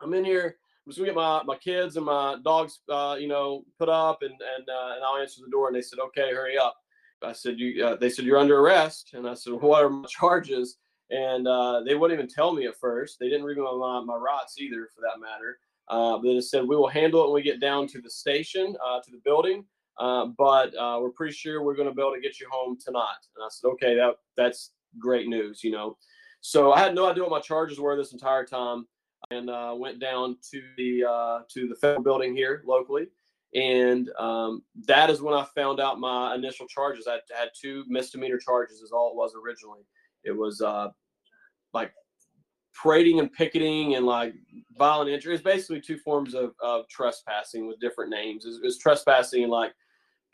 [0.00, 0.56] I'm in here.
[0.86, 4.22] I'm just gonna get my, my kids and my dogs, uh, you know, put up,
[4.22, 6.76] and and uh, and I'll answer the door." And they said, "Okay, hurry up."
[7.22, 10.06] I said, "You." Uh, they said, "You're under arrest." And I said, "What are my
[10.08, 10.78] charges?"
[11.10, 13.18] And uh, they wouldn't even tell me at first.
[13.18, 15.58] They didn't read my my, my rights either, for that matter.
[15.88, 18.76] Uh, but they said, "We will handle it when we get down to the station,
[18.84, 19.64] uh, to the building."
[20.00, 22.78] Uh, but uh, we're pretty sure we're going to be able to get you home
[22.82, 23.20] tonight.
[23.36, 25.98] And I said, okay, that that's great news, you know.
[26.40, 28.86] So I had no idea what my charges were this entire time,
[29.30, 33.08] and uh, went down to the uh, to the federal building here locally,
[33.54, 37.06] and um, that is when I found out my initial charges.
[37.06, 39.82] I had two misdemeanor charges, is all it was originally.
[40.24, 40.88] It was uh,
[41.74, 41.92] like
[42.82, 44.32] parading and picketing and like
[44.78, 45.34] violent injury.
[45.34, 48.46] It's basically two forms of, of trespassing with different names.
[48.46, 49.74] It's, it's trespassing and like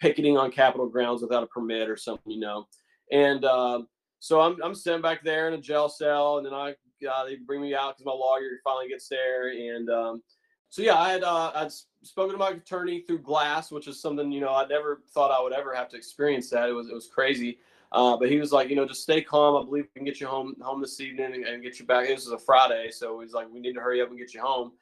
[0.00, 2.66] picketing on Capitol grounds without a permit or something, you know.
[3.12, 3.82] And uh,
[4.18, 6.74] so I'm I'm sitting back there in a jail cell, and then I
[7.08, 10.22] uh, they bring me out because my lawyer finally gets there, and um,
[10.68, 14.32] so yeah, I had uh, I'd spoken to my attorney through Glass, which is something
[14.32, 16.68] you know I never thought I would ever have to experience that.
[16.68, 17.58] It was it was crazy.
[17.92, 19.56] Uh, but he was like, you know, just stay calm.
[19.56, 22.08] I believe we can get you home home this evening and, and get you back.
[22.08, 24.40] This is a Friday, so he's like, we need to hurry up and get you
[24.40, 24.72] home.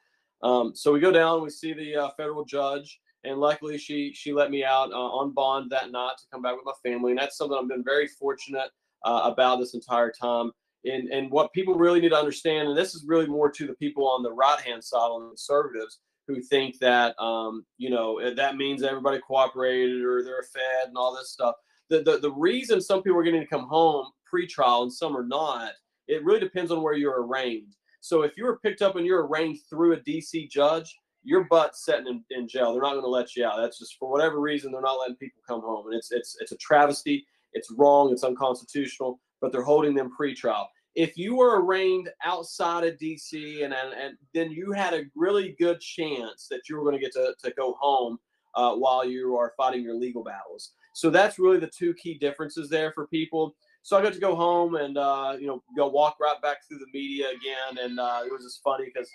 [0.41, 4.33] Um, so we go down, we see the uh, federal judge, and luckily she she
[4.33, 7.11] let me out uh, on bond that night to come back with my family.
[7.11, 8.69] And that's something i've been very fortunate
[9.03, 10.51] uh, about this entire time.
[10.85, 13.73] And and what people really need to understand and this is really more to the
[13.75, 18.19] people on the right hand side on the conservatives who think that um, you know
[18.19, 21.55] eh, that means everybody cooperated or they're fed and all this stuff.
[21.89, 25.25] The, the the reason some people are getting to come home pre-trial and some are
[25.25, 25.71] not
[26.07, 27.73] it really depends on where you're arraigned.
[28.01, 31.83] So if you were picked up and you're arraigned through a dc judge your butt's
[31.83, 32.71] sitting in, in jail.
[32.71, 33.57] They're not going to let you out.
[33.57, 36.51] That's just for whatever reason they're not letting people come home, and it's it's it's
[36.51, 37.25] a travesty.
[37.53, 38.11] It's wrong.
[38.11, 39.19] It's unconstitutional.
[39.41, 40.69] But they're holding them pre-trial.
[40.95, 45.55] If you were arraigned outside of DC, and and, and then you had a really
[45.59, 48.17] good chance that you were going to get to to go home
[48.55, 50.71] uh, while you are fighting your legal battles.
[50.93, 53.55] So that's really the two key differences there for people.
[53.83, 56.79] So I got to go home and uh, you know go walk right back through
[56.79, 59.09] the media again, and uh, it was just funny because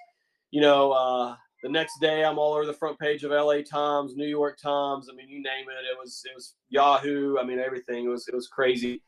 [0.51, 4.17] you know uh, the next day I'm all over the front page of LA Times,
[4.17, 5.09] New York Times.
[5.11, 5.85] I mean, you name it.
[5.91, 7.39] It was it was Yahoo.
[7.39, 8.07] I mean, everything.
[8.07, 9.03] It was it was crazy.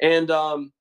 [0.00, 0.72] And um,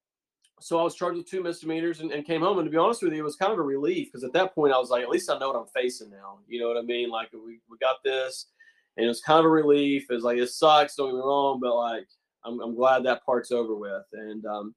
[0.62, 2.58] so I was charged with two misdemeanors and, and, came home.
[2.58, 4.56] And to be honest with you, it was kind of a relief because at that
[4.56, 6.40] point I was like, at least I know what I'm facing now.
[6.48, 7.10] You know what I mean?
[7.10, 8.48] Like we, we got this,
[8.96, 10.06] and it was kind of a relief.
[10.10, 12.08] It's like it sucks, don't get me wrong, but like
[12.46, 14.04] I'm I'm glad that part's over with.
[14.14, 14.74] And um,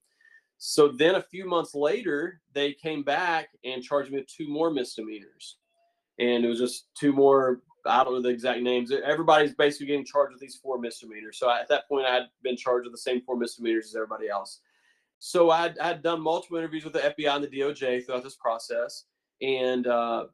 [0.58, 4.72] so then a few months later, they came back and charged me with two more
[4.72, 5.56] misdemeanors
[6.22, 7.62] and it was just two more.
[7.84, 8.92] I don't know the exact names.
[8.92, 11.38] Everybody's basically getting charged with these four misdemeanors.
[11.38, 14.28] So at that point, I had been charged with the same four misdemeanors as everybody
[14.28, 14.60] else.
[15.18, 19.04] So I had, done multiple interviews with the FBI and the DOJ throughout this process,
[19.40, 20.26] and uh,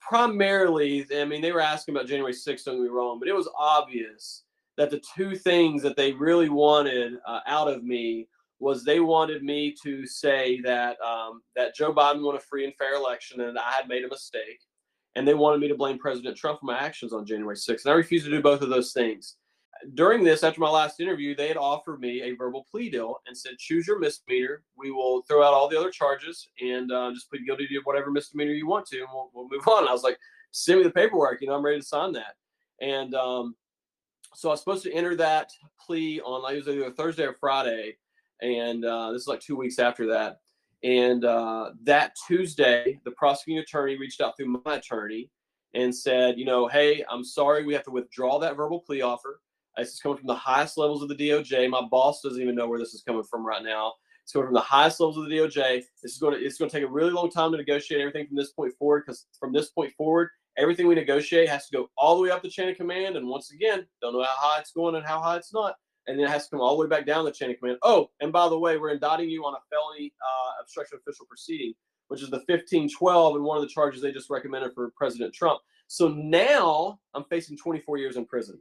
[0.00, 3.34] primarily, I mean, they were asking about January 6th, don't get me wrong, but it
[3.34, 4.44] was obvious
[4.78, 8.26] that the two things that they really wanted uh, out of me
[8.62, 12.74] was they wanted me to say that um, that Joe Biden won a free and
[12.76, 14.60] fair election and I had made a mistake,
[15.16, 17.84] and they wanted me to blame President Trump for my actions on January 6th.
[17.84, 19.36] And I refused to do both of those things.
[19.94, 23.36] During this, after my last interview, they had offered me a verbal plea deal and
[23.36, 24.62] said, "Choose your misdemeanor.
[24.76, 28.12] We will throw out all the other charges and uh, just plead guilty to whatever
[28.12, 30.18] misdemeanor you want to, and we'll, we'll move on." And I was like,
[30.52, 31.40] "Send me the paperwork.
[31.40, 32.36] You know, I'm ready to sign that."
[32.80, 33.56] And um,
[34.36, 35.50] so I was supposed to enter that
[35.84, 37.96] plea on like it was either Thursday or Friday
[38.42, 40.38] and uh, this is like two weeks after that.
[40.84, 45.30] And uh, that Tuesday, the prosecuting attorney reached out through my attorney
[45.74, 49.40] and said, you know, hey, I'm sorry, we have to withdraw that verbal plea offer.
[49.76, 51.70] This is coming from the highest levels of the DOJ.
[51.70, 53.94] My boss doesn't even know where this is coming from right now.
[54.22, 55.82] It's coming from the highest levels of the DOJ.
[56.02, 58.26] This is going to it's going to take a really long time to negotiate everything
[58.26, 60.28] from this point forward because from this point forward,
[60.58, 63.16] everything we negotiate has to go all the way up the chain of command.
[63.16, 65.74] And once again, don't know how high it's going and how high it's not
[66.06, 67.78] and then it has to come all the way back down the chain of command.
[67.82, 71.26] Oh, and by the way, we're indicting you on a felony uh, obstruction of official
[71.26, 71.74] proceeding,
[72.08, 75.60] which is the 1512 and one of the charges they just recommended for President Trump.
[75.86, 78.58] So now I'm facing 24 years in prison.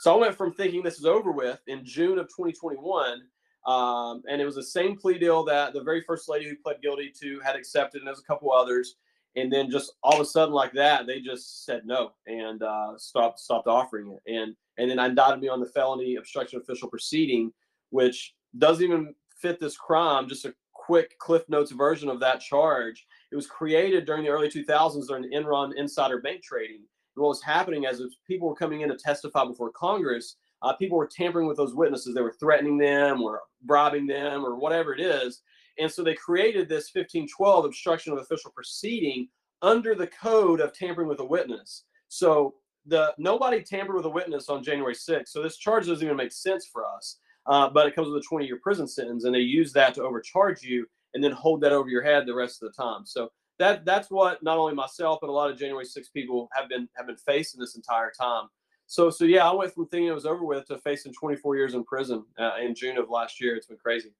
[0.00, 3.22] So I went from thinking this is over with in June of 2021,
[3.66, 6.82] um, and it was the same plea deal that the very first lady who pled
[6.82, 8.96] guilty to had accepted, and there's a couple others.
[9.36, 12.96] And then just all of a sudden, like that, they just said no and uh,
[12.98, 14.32] stopped stopped offering it.
[14.32, 17.52] And and then me on the felony obstruction of official proceeding,
[17.90, 20.28] which doesn't even fit this crime.
[20.28, 23.06] Just a quick Cliff Notes version of that charge.
[23.32, 26.82] It was created during the early 2000s during the Enron insider bank trading.
[27.16, 30.98] And what was happening as people were coming in to testify before Congress, uh, people
[30.98, 32.14] were tampering with those witnesses.
[32.14, 35.42] They were threatening them or bribing them or whatever it is.
[35.78, 39.28] And so they created this 1512 obstruction of official proceeding
[39.62, 41.84] under the code of tampering with a witness.
[42.08, 42.54] So
[42.86, 45.28] the nobody tampered with a witness on January 6th.
[45.28, 47.18] So this charge doesn't even make sense for us.
[47.46, 50.02] Uh, but it comes with a 20 year prison sentence, and they use that to
[50.02, 53.04] overcharge you and then hold that over your head the rest of the time.
[53.04, 56.68] So that that's what not only myself but a lot of January 6 people have
[56.68, 58.48] been have been facing this entire time.
[58.86, 61.74] So so yeah, I went from thinking it was over with to facing 24 years
[61.74, 63.56] in prison uh, in June of last year.
[63.56, 64.12] It's been crazy.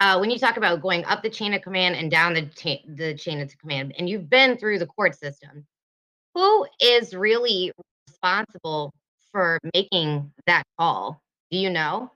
[0.00, 2.84] Uh, when you talk about going up the chain of command and down the cha-
[2.94, 5.66] the chain of command, and you've been through the court system,
[6.38, 7.72] who is really
[8.06, 8.94] responsible
[9.32, 11.20] for making that call?
[11.50, 12.12] Do you know?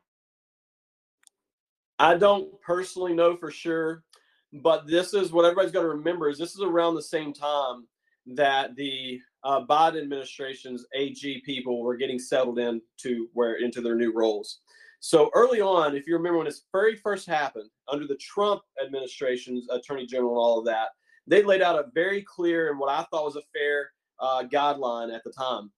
[1.99, 4.05] I don't personally know for sure,
[4.53, 7.89] but this is what everybody's got to remember is this is around the same time
[8.27, 14.13] that the uh, Biden administration's AG people were getting settled into where into their new
[14.15, 14.61] roles.
[15.01, 19.69] So early on, if you remember when this very first happened under the Trump administration's
[19.69, 20.91] attorney general and all of that,
[21.27, 25.15] they laid out a very clear and what I thought was a fair uh, guideline
[25.15, 25.71] at the time.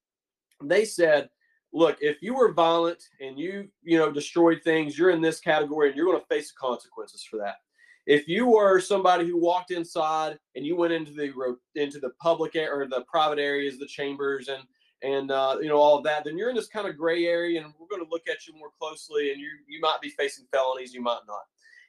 [0.62, 1.28] They said,
[1.72, 5.88] look, if you were violent and you, you know, destroyed things, you're in this category
[5.88, 7.56] and you're going to face the consequences for that.
[8.06, 11.32] If you were somebody who walked inside and you went into the
[11.74, 14.62] into the public or the private areas, the chambers, and
[15.02, 17.62] and uh, you know all of that, then you're in this kind of gray area,
[17.62, 20.44] and we're going to look at you more closely, and you you might be facing
[20.52, 21.44] felonies, you might not.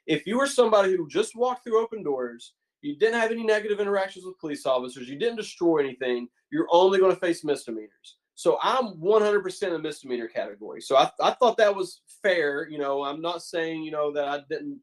[0.06, 2.54] If you were somebody who just walked through open doors
[2.86, 6.98] you didn't have any negative interactions with police officers, you didn't destroy anything, you're only
[6.98, 8.16] going to face misdemeanors.
[8.36, 10.82] So I'm 100% in the misdemeanor category.
[10.82, 12.68] So I, I thought that was fair.
[12.68, 14.78] You know, I'm not saying, you know, that I didn't,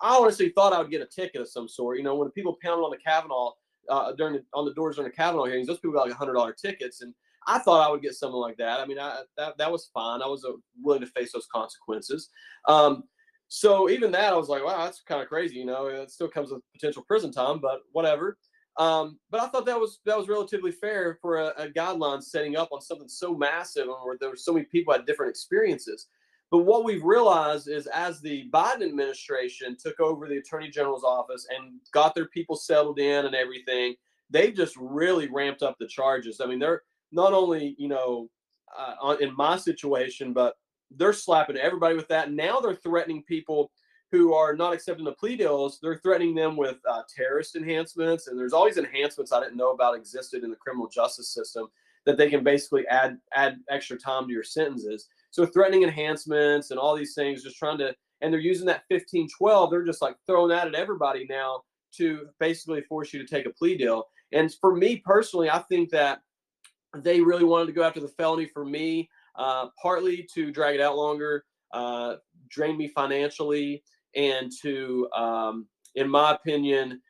[0.00, 1.98] I honestly thought I would get a ticket of some sort.
[1.98, 3.50] You know, when people pounded on the Kavanaugh,
[3.88, 6.56] uh, during the, on the doors during the Kavanaugh hearings, those people got like $100
[6.56, 7.00] tickets.
[7.00, 7.12] And
[7.48, 8.78] I thought I would get something like that.
[8.78, 10.22] I mean, I, that, that was fine.
[10.22, 12.30] I was uh, willing to face those consequences.
[12.68, 13.02] Um,
[13.54, 15.56] so even that, I was like, wow, that's kind of crazy.
[15.56, 18.38] You know, it still comes with potential prison time, but whatever.
[18.78, 22.56] Um, but I thought that was that was relatively fair for a, a guideline setting
[22.56, 26.06] up on something so massive and where there were so many people had different experiences.
[26.50, 31.46] But what we've realized is as the Biden administration took over the attorney general's office
[31.54, 33.96] and got their people settled in and everything,
[34.30, 36.40] they've just really ramped up the charges.
[36.40, 38.30] I mean, they're not only, you know,
[38.78, 40.54] uh, in my situation, but
[40.96, 42.32] they're slapping everybody with that.
[42.32, 43.70] Now they're threatening people
[44.10, 45.78] who are not accepting the plea deals.
[45.80, 49.96] They're threatening them with uh, terrorist enhancements, and there's always enhancements I didn't know about
[49.96, 51.68] existed in the criminal justice system
[52.04, 55.08] that they can basically add add extra time to your sentences.
[55.30, 59.70] So threatening enhancements and all these things, just trying to, and they're using that 1512.
[59.70, 61.62] They're just like throwing that at everybody now
[61.96, 64.04] to basically force you to take a plea deal.
[64.32, 66.20] And for me personally, I think that
[66.98, 70.80] they really wanted to go after the felony for me uh, partly to drag it
[70.80, 72.16] out longer, uh,
[72.48, 73.82] drain me financially,
[74.14, 77.00] and to, um, in my opinion,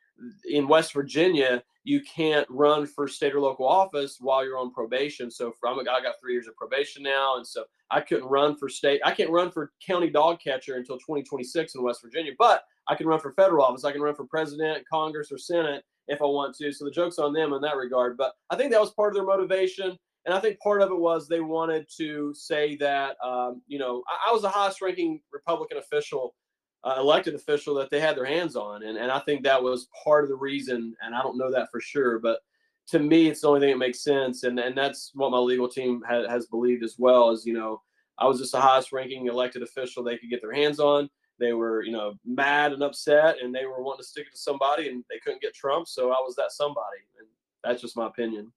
[0.49, 5.29] in West Virginia, you can't run for state or local office while you're on probation.
[5.29, 8.69] So from I got three years of probation now, and so I couldn't run for
[8.69, 9.01] state.
[9.03, 13.07] I can't run for county dog catcher until 2026 in West Virginia, but I can
[13.07, 13.83] run for federal office.
[13.83, 16.71] I can run for president, Congress, or Senate if I want to.
[16.71, 18.17] So the joke's on them in that regard.
[18.17, 19.97] But I think that was part of their motivation.
[20.25, 24.03] And I think part of it was they wanted to say that, um, you know,
[24.07, 26.35] I, I was the highest ranking Republican official
[26.83, 28.83] uh, elected official that they had their hands on.
[28.83, 30.93] And, and I think that was part of the reason.
[31.01, 32.39] And I don't know that for sure, but
[32.87, 34.43] to me, it's the only thing that makes sense.
[34.43, 37.81] And, and that's what my legal team ha- has believed as well is, you know,
[38.17, 41.09] I was just the highest ranking elected official they could get their hands on.
[41.39, 44.37] They were, you know, mad and upset and they were wanting to stick it to
[44.37, 45.87] somebody and they couldn't get Trump.
[45.87, 46.99] So I was that somebody.
[47.17, 47.27] And
[47.63, 48.51] that's just my opinion.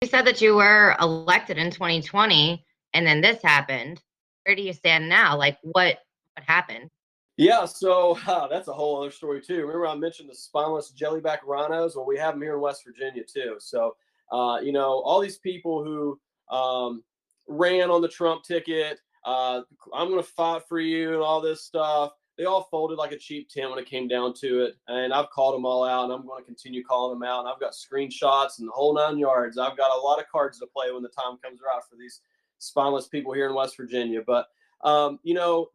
[0.00, 4.00] You said that you were elected in 2020 and then this happened.
[4.44, 5.36] Where do you stand now?
[5.36, 5.98] Like what
[6.34, 6.90] what happened?
[7.36, 9.60] Yeah, so uh, that's a whole other story too.
[9.62, 11.96] Remember, I mentioned the spineless jellyback RINOs.
[11.96, 13.56] Well, we have them here in West Virginia too.
[13.58, 13.96] So,
[14.32, 16.18] uh, you know, all these people who
[16.54, 17.02] um,
[17.48, 21.62] ran on the Trump ticket, uh, I'm going to fight for you, and all this
[21.62, 22.12] stuff.
[22.38, 24.76] They all folded like a cheap tent when it came down to it.
[24.86, 27.40] And I've called them all out, and I'm going to continue calling them out.
[27.40, 29.58] And I've got screenshots and the whole nine yards.
[29.58, 32.20] I've got a lot of cards to play when the time comes around for these
[32.58, 34.22] spineless people here in West Virginia.
[34.24, 34.46] But
[34.84, 35.70] um, you know,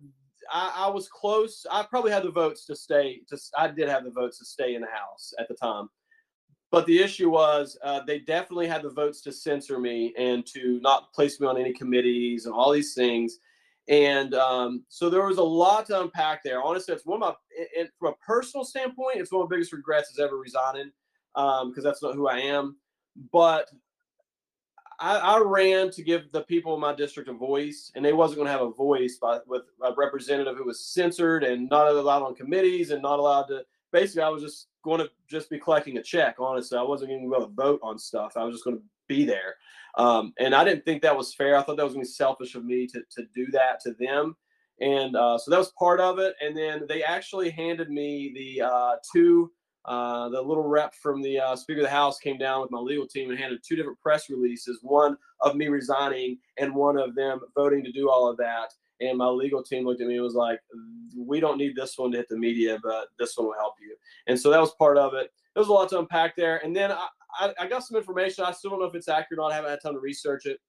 [0.52, 1.66] I, I, was close.
[1.70, 3.22] I probably had the votes to stay.
[3.30, 5.90] To I did have the votes to stay in the House at the time,
[6.72, 10.80] but the issue was uh, they definitely had the votes to censor me and to
[10.82, 13.40] not place me on any committees and all these things.
[13.90, 16.62] And um, so there was a lot to unpack there.
[16.62, 19.74] Honestly, it's one of my, and from a personal standpoint, it's one of the biggest
[19.74, 20.92] regrets is ever resigning
[21.36, 22.78] because um, that's not who I am.
[23.32, 23.70] But
[25.00, 28.38] I, I, ran to give the people in my district a voice, and they wasn't
[28.38, 32.24] going to have a voice by, with a representative who was censored and not allowed
[32.24, 33.64] on committees and not allowed to.
[33.92, 36.36] Basically, I was just going to just be collecting a check.
[36.40, 38.34] Honestly, I wasn't going to be able to vote on stuff.
[38.38, 39.56] I was just going to be there,
[39.98, 41.58] um, and I didn't think that was fair.
[41.58, 43.94] I thought that was going to be selfish of me to to do that to
[44.00, 44.36] them,
[44.80, 46.36] and uh, so that was part of it.
[46.42, 49.52] And then they actually handed me the uh, two
[49.86, 52.80] uh, the little rep from the uh, Speaker of the House came down with my
[52.80, 57.16] legal team and handed two different press releases one of me resigning and one of
[57.16, 58.74] them voting to do all of that.
[59.02, 60.60] And my legal team looked at me and was like,
[61.18, 63.96] We don't need this one to hit the media, but this one will help you.
[64.28, 65.32] And so that was part of it.
[65.54, 66.64] There was a lot to unpack there.
[66.64, 67.08] And then I,
[67.40, 68.46] I, I got some information.
[68.46, 69.52] I still don't know if it's accurate or not.
[69.52, 70.60] I haven't had time to research it.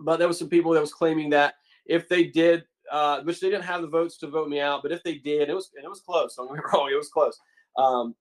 [0.00, 1.54] But there was some people that was claiming that
[1.86, 4.92] if they did, uh, which they didn't have the votes to vote me out, but
[4.92, 6.34] if they did, it was and it was close.
[6.36, 7.38] Don't get me wrong, it was close.
[7.76, 8.14] Um,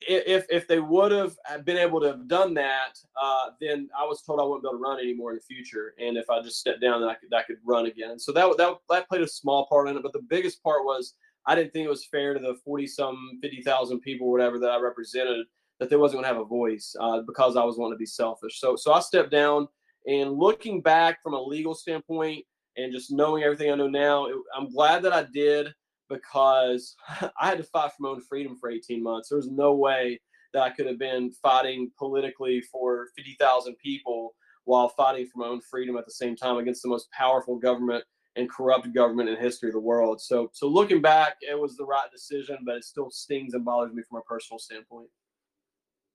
[0.00, 4.22] if if they would have been able to have done that, uh, then I was
[4.22, 5.94] told I wouldn't be able to run anymore in the future.
[5.98, 8.18] And if I just stepped down, then I could I could run again.
[8.18, 10.02] So that that that played a small part in it.
[10.02, 11.14] But the biggest part was
[11.46, 14.70] I didn't think it was fair to the forty some fifty thousand people, whatever that
[14.70, 15.46] I represented,
[15.80, 18.06] that they wasn't going to have a voice uh, because I was wanting to be
[18.06, 18.60] selfish.
[18.60, 19.68] So so I stepped down.
[20.06, 22.44] And looking back from a legal standpoint,
[22.76, 25.68] and just knowing everything I know now, it, I'm glad that I did
[26.14, 26.96] because
[27.40, 29.28] I had to fight for my own freedom for 18 months.
[29.28, 30.20] There was no way
[30.52, 34.34] that I could have been fighting politically for 50,000 people
[34.64, 38.04] while fighting for my own freedom at the same time against the most powerful government
[38.36, 40.20] and corrupt government in history of the world.
[40.20, 43.94] So, so looking back, it was the right decision, but it still stings and bothers
[43.94, 45.08] me from a personal standpoint.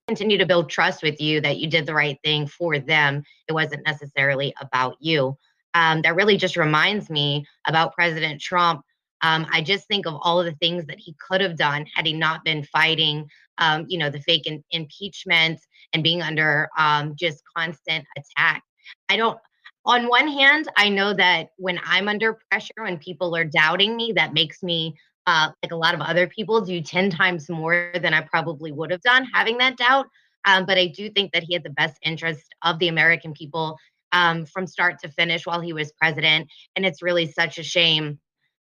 [0.07, 3.23] Continue to build trust with you that you did the right thing for them.
[3.47, 5.37] It wasn't necessarily about you.
[5.75, 8.81] Um, that really just reminds me about President Trump
[9.21, 12.05] um, I just think of all of the things that he could have done had
[12.05, 15.59] he not been fighting, um, you know, the fake in- impeachment
[15.93, 18.63] and being under um, just constant attack.
[19.09, 19.37] I don't.
[19.85, 24.11] On one hand, I know that when I'm under pressure, when people are doubting me,
[24.15, 24.95] that makes me,
[25.25, 28.91] uh, like a lot of other people, do 10 times more than I probably would
[28.91, 30.07] have done having that doubt.
[30.45, 33.77] Um, but I do think that he had the best interest of the American people
[34.11, 36.49] um, from start to finish while he was president.
[36.75, 38.19] And it's really such a shame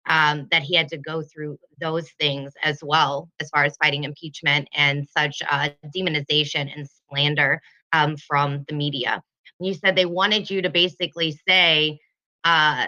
[0.08, 4.04] um, that he had to go through those things as well, as far as fighting
[4.04, 7.62] impeachment and such uh, demonization and slander
[7.94, 9.22] um, from the media.
[9.60, 12.00] You said they wanted you to basically say
[12.44, 12.88] uh,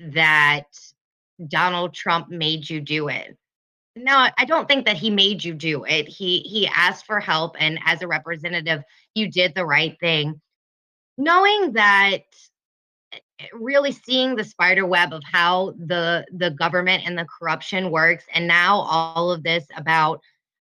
[0.00, 0.66] that
[1.48, 3.36] Donald Trump made you do it.
[3.94, 6.08] No, I don't think that he made you do it.
[6.08, 8.82] He he asked for help, and as a representative,
[9.14, 10.40] you did the right thing.
[11.18, 12.22] Knowing that
[13.52, 18.46] really seeing the spider web of how the the government and the corruption works and
[18.46, 20.20] now all of this about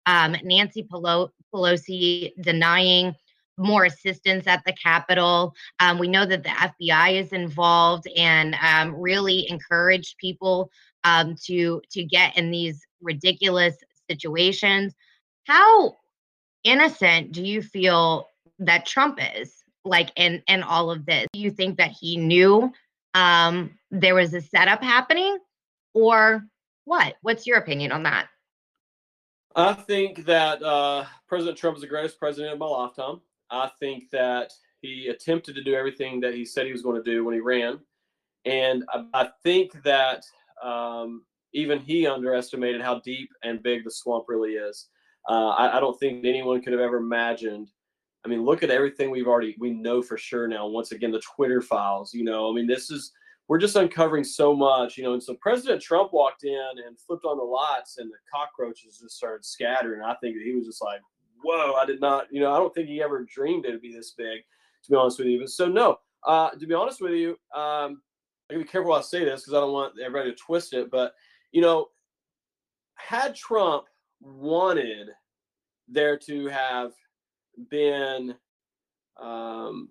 [0.06, 3.14] um, nancy pelosi denying
[3.60, 5.52] more assistance at the capitol.
[5.80, 10.70] Um, we know that the fbi is involved and um, really encouraged people
[11.04, 13.76] um, to to get in these ridiculous
[14.08, 14.94] situations.
[15.44, 15.96] How
[16.64, 19.57] innocent do you feel that Trump is
[19.88, 21.26] like in in all of this?
[21.32, 22.72] Do you think that he knew
[23.14, 25.38] um, there was a setup happening,
[25.94, 26.44] or
[26.84, 27.16] what?
[27.22, 28.28] What's your opinion on that?
[29.56, 33.20] I think that uh, President Trump is the greatest president of my lifetime.
[33.50, 37.10] I think that he attempted to do everything that he said he was going to
[37.10, 37.80] do when he ran,
[38.44, 40.24] and I, I think that
[40.62, 41.22] um,
[41.52, 44.88] even he underestimated how deep and big the swamp really is.
[45.28, 47.68] Uh, I, I, don't think anyone could have ever imagined.
[48.24, 50.66] I mean, look at everything we've already we know for sure now.
[50.66, 52.12] Once again, the Twitter files.
[52.12, 53.12] You know, I mean, this is
[53.46, 54.96] we're just uncovering so much.
[54.96, 58.16] You know, and so President Trump walked in and flipped on the lights, and the
[58.32, 60.02] cockroaches just started scattering.
[60.02, 61.00] I think he was just like,
[61.42, 62.26] "Whoa!" I did not.
[62.30, 64.40] You know, I don't think he ever dreamed it'd be this big.
[64.84, 65.98] To be honest with you, but so no.
[66.26, 68.02] Uh, to be honest with you, um,
[68.48, 70.90] I gotta be careful I say this because I don't want everybody to twist it.
[70.90, 71.14] But
[71.52, 71.88] you know,
[72.96, 73.84] had Trump
[74.20, 75.08] wanted
[75.88, 76.92] there to have
[77.70, 78.34] been
[79.20, 79.88] um,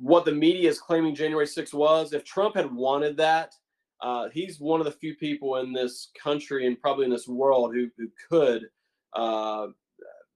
[0.00, 3.54] what the media is claiming January 6th was, if Trump had wanted that,
[4.00, 7.74] uh, he's one of the few people in this country and probably in this world
[7.74, 8.68] who, who could
[9.14, 9.66] uh,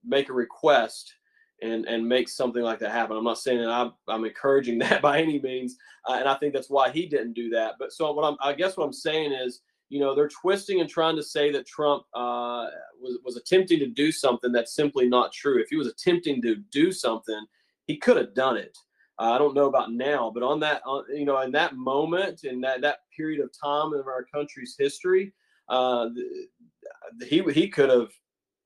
[0.03, 1.13] make a request
[1.61, 3.15] and and make something like that happen.
[3.15, 5.77] I'm not saying that I'm, I'm encouraging that by any means,
[6.07, 7.75] uh, and I think that's why he didn't do that.
[7.79, 9.61] But so what I'm I guess what I'm saying is
[9.93, 12.65] you know they're twisting and trying to say that Trump uh,
[12.99, 15.61] was was attempting to do something that's simply not true.
[15.61, 17.45] If he was attempting to do something,
[17.85, 18.75] he could have done it.
[19.19, 22.59] Uh, I don't know about now, but on that, you know, in that moment, in
[22.61, 25.31] that that period of time in our country's history,
[25.69, 26.09] uh,
[27.27, 28.09] he he could have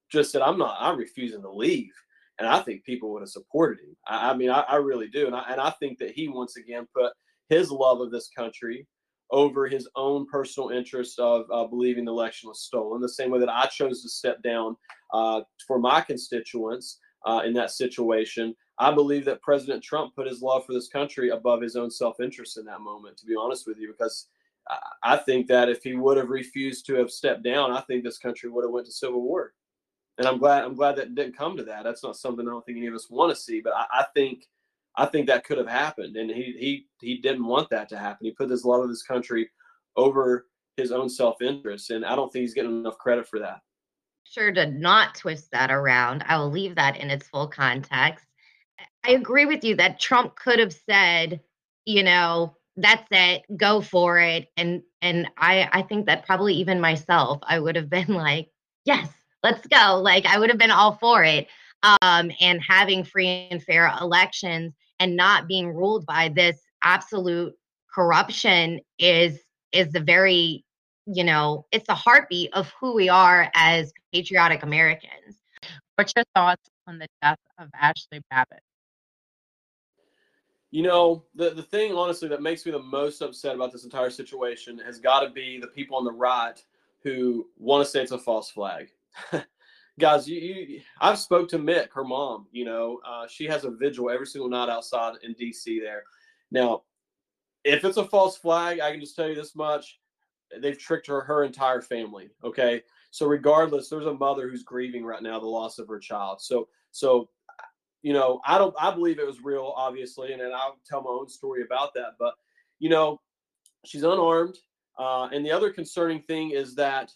[0.10, 0.78] just said, "I'm not.
[0.80, 1.92] I'm refusing to leave."
[2.40, 3.98] And I think people would have supported him.
[4.08, 6.56] I, I mean, I, I, really do, and I, and I think that he once
[6.56, 7.12] again put
[7.50, 8.86] his love of this country
[9.32, 13.40] over his own personal interest of uh, believing the election was stolen, the same way
[13.40, 14.76] that I chose to step down
[15.14, 18.56] uh, for my constituents uh, in that situation.
[18.80, 22.20] I believe that President Trump put his love for this country above his own self
[22.20, 24.28] interest in that moment, to be honest with you, because
[25.04, 28.18] I think that if he would have refused to have stepped down, I think this
[28.18, 29.54] country would have went to civil war.
[30.18, 31.84] And I'm glad I'm glad that it didn't come to that.
[31.84, 34.06] That's not something I don't think any of us want to see, but I, I
[34.16, 34.48] think
[34.98, 38.26] I think that could have happened, and he he he didn't want that to happen.
[38.26, 39.50] He put this love of this country
[39.96, 43.62] over his own self interest, and I don't think he's getting enough credit for that.
[44.24, 46.24] Sure, to not twist that around.
[46.28, 48.26] I will leave that in its full context.
[49.06, 51.42] I agree with you that Trump could have said,
[51.86, 56.82] you know, that's it, go for it, and and I I think that probably even
[56.82, 58.50] myself, I would have been like,
[58.84, 59.08] yes,
[59.44, 60.02] let's go.
[60.02, 61.48] Like I would have been all for it.
[62.02, 67.54] Um, and having free and fair elections and not being ruled by this absolute
[67.94, 69.40] corruption is
[69.72, 70.64] is the very
[71.06, 75.42] you know it's the heartbeat of who we are as patriotic americans.
[75.96, 78.62] What's your thoughts on the death of Ashli Babbitt?
[80.70, 84.12] You know the, the thing honestly that makes me the most upset about this entire
[84.12, 86.62] situation has got to be the people on the right
[87.04, 88.90] who want to say it's a false flag
[90.00, 92.48] guys, you, you, I've spoke to Mick, her mom.
[92.52, 95.80] You know, uh, she has a vigil every single night outside in D.C.
[95.80, 96.04] There.
[96.52, 96.84] Now,
[97.64, 100.00] if it's a false flag, I can just tell you this much:
[100.62, 102.30] they've tricked her her entire family.
[102.44, 102.82] Okay,
[103.12, 106.42] so regardless, there's a mother who's grieving right now the loss of her child.
[106.42, 107.30] So, so
[108.04, 111.10] you know, I don't, I believe it was real, obviously, and, and I'll tell my
[111.10, 112.14] own story about that.
[112.20, 112.36] But
[112.80, 113.20] you know,
[113.86, 114.58] she's unarmed.
[114.98, 117.12] Uh, and the other concerning thing is that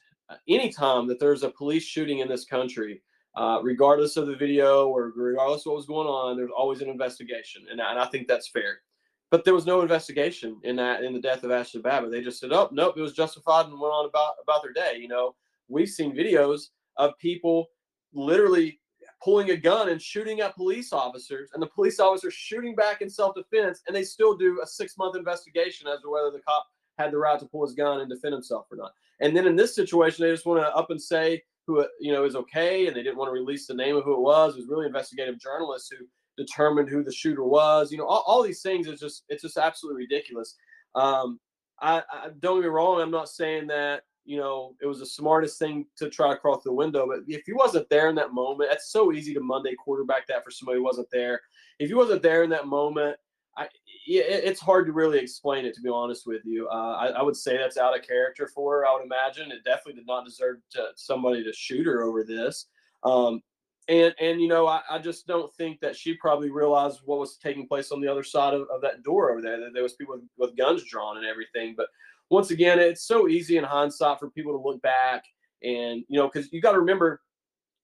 [0.48, 3.02] anytime that there's a police shooting in this country,
[3.36, 6.90] uh, regardless of the video or regardless of what was going on, there's always an
[6.90, 8.82] investigation, and, and I think that's fair.
[9.30, 12.12] But there was no investigation in that in the death of Ashli Babbitt.
[12.12, 14.98] They just said, "Oh, nope, it was justified," and went on about about their day.
[15.00, 15.36] You know,
[15.70, 16.68] we've seen videos
[16.98, 17.68] of people
[18.14, 18.82] literally
[19.24, 23.10] pulling a gun and shooting at police officers, and the police officers shooting back in
[23.10, 26.68] self-defense, and they still do a six-month investigation as to whether the cop
[26.98, 28.92] had the right to pull his gun and defend himself or not.
[29.20, 32.26] And then in this situation, they just want to up and say who you know
[32.26, 34.56] is okay, and they didn't want to release the name of who it was.
[34.56, 36.06] It was really investigative journalists who
[36.38, 37.92] determined who the shooter was.
[37.92, 40.56] You know, all, all these things is just it's just absolutely ridiculous.
[40.96, 41.40] Um,
[41.82, 43.02] I, I don't get me wrong.
[43.02, 46.64] I'm not saying that you know it was the smartest thing to try to cross
[46.64, 49.76] the window, but if he wasn't there in that moment, it's so easy to Monday
[49.76, 51.42] quarterback that for somebody who wasn't there.
[51.80, 53.18] If he wasn't there in that moment,
[53.58, 53.68] I,
[54.06, 56.68] it's hard to really explain it to be honest with you.
[56.68, 58.88] Uh, I, I, would say that's out of character for her.
[58.88, 62.68] I would imagine it definitely did not deserve to, somebody to shoot her over this.
[63.04, 63.42] Um,
[63.88, 67.38] and and you know I, I, just don't think that she probably realized what was
[67.38, 69.60] taking place on the other side of, of that door over there.
[69.60, 71.74] That there was people with, with guns drawn and everything.
[71.76, 71.88] But
[72.30, 75.24] once again, it's so easy in hindsight for people to look back
[75.64, 77.22] and you know because you got to remember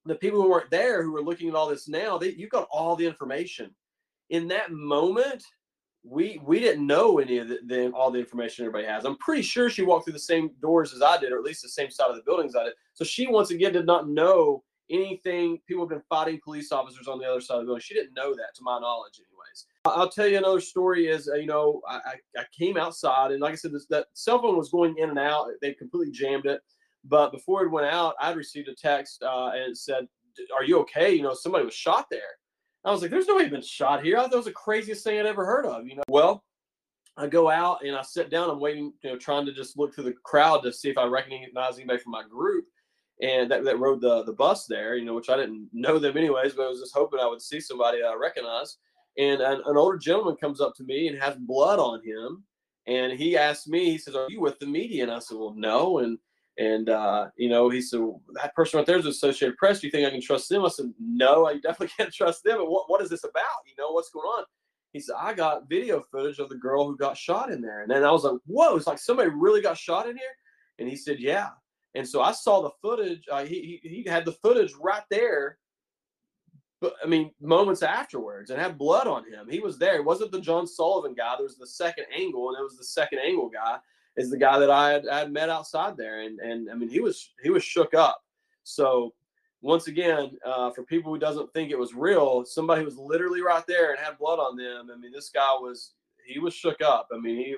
[0.07, 2.67] the people who weren't there who are looking at all this now, they, you got
[2.71, 3.75] all the information.
[4.29, 5.43] In that moment,
[6.09, 9.05] we we didn't know any of the, the, all the information everybody has.
[9.05, 11.61] I'm pretty sure she walked through the same doors as I did, or at least
[11.61, 12.73] the same side of the buildings I did.
[12.93, 15.59] So she once again did not know anything.
[15.67, 17.81] People have been fighting police officers on the other side of the building.
[17.81, 19.65] She didn't know that, to my knowledge, anyways.
[19.85, 21.07] I'll tell you another story.
[21.07, 21.99] Is uh, you know I,
[22.37, 25.19] I came outside and like I said, this, that cell phone was going in and
[25.19, 25.47] out.
[25.61, 26.61] They completely jammed it.
[27.03, 30.07] But before it went out, I'd received a text uh, and it said,
[30.57, 31.13] "Are you okay?
[31.13, 32.37] You know somebody was shot there."
[32.87, 35.25] I was like, "There's nobody been shot here." I thought was the craziest thing I'd
[35.25, 35.87] ever heard of.
[35.87, 36.43] You know, well.
[37.19, 38.47] I go out and I sit down.
[38.47, 41.05] I'm waiting, you know, trying to just look through the crowd to see if I
[41.05, 42.65] recognize anybody from my group
[43.21, 46.17] and that, that rode the, the bus there, you know, which I didn't know them
[46.17, 48.77] anyways, but I was just hoping I would see somebody I recognized.
[49.17, 52.43] And an, an older gentleman comes up to me and has blood on him.
[52.85, 55.03] And he asked me, he says, Are you with the media?
[55.03, 55.99] And I said, Well, no.
[55.99, 56.19] And
[56.57, 58.01] and uh, you know, he said,
[58.33, 59.79] That person right there is Associated Press.
[59.79, 60.65] Do you think I can trust them?
[60.65, 62.59] I said, No, I definitely can't trust them.
[62.59, 63.43] And what, what is this about?
[63.65, 64.45] You know, what's going on?
[64.93, 67.81] He said, I got video footage of the girl who got shot in there.
[67.81, 70.25] And then I was like, Whoa, it's like somebody really got shot in here?
[70.79, 71.49] And he said, Yeah.
[71.93, 73.23] And so I saw the footage.
[73.31, 75.59] Uh, he, he, he had the footage right there.
[76.81, 79.47] But I mean, moments afterwards, and had blood on him.
[79.49, 79.95] He was there.
[79.95, 81.35] It wasn't the John Sullivan guy.
[81.35, 83.79] There was the second angle, and it was the second angle guy
[84.17, 86.21] is the guy that I had, I had met outside there.
[86.21, 88.21] And and I mean, he was he was shook up.
[88.63, 89.13] So
[89.61, 93.65] once again, uh, for people who doesn't think it was real, somebody was literally right
[93.67, 94.89] there and had blood on them.
[94.93, 95.93] I mean, this guy was
[96.25, 97.07] he was shook up.
[97.13, 97.55] I mean, he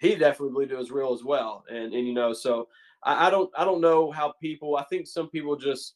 [0.00, 1.64] he definitely believed it was real as well.
[1.70, 2.68] And and you know, so
[3.02, 4.76] I, I don't I don't know how people.
[4.76, 5.94] I think some people just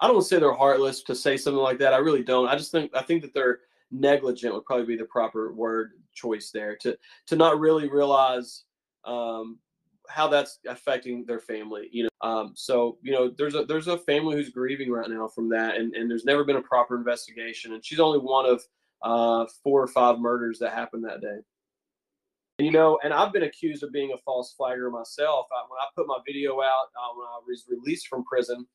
[0.00, 1.94] I don't say they're heartless to say something like that.
[1.94, 2.48] I really don't.
[2.48, 3.60] I just think I think that they're
[3.90, 8.64] negligent would probably be the proper word choice there to to not really realize
[9.04, 9.58] um,
[10.08, 11.88] how that's affecting their family.
[11.92, 15.28] You know, um, so you know there's a there's a family who's grieving right now
[15.28, 18.62] from that, and and there's never been a proper investigation, and she's only one of
[19.02, 21.38] uh, four or five murders that happened that day.
[22.58, 25.46] You know, and I've been accused of being a false flagger myself.
[25.52, 28.66] I, when I put my video out uh, when I was released from prison,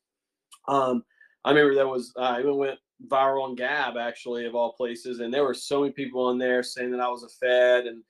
[0.69, 1.03] um,
[1.43, 5.19] I remember that was I uh, even went viral on Gab actually of all places,
[5.19, 8.03] and there were so many people on there saying that I was a Fed and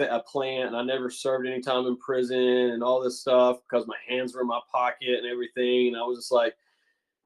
[0.00, 3.86] a plant, and I never served any time in prison and all this stuff because
[3.86, 6.54] my hands were in my pocket and everything, and I was just like,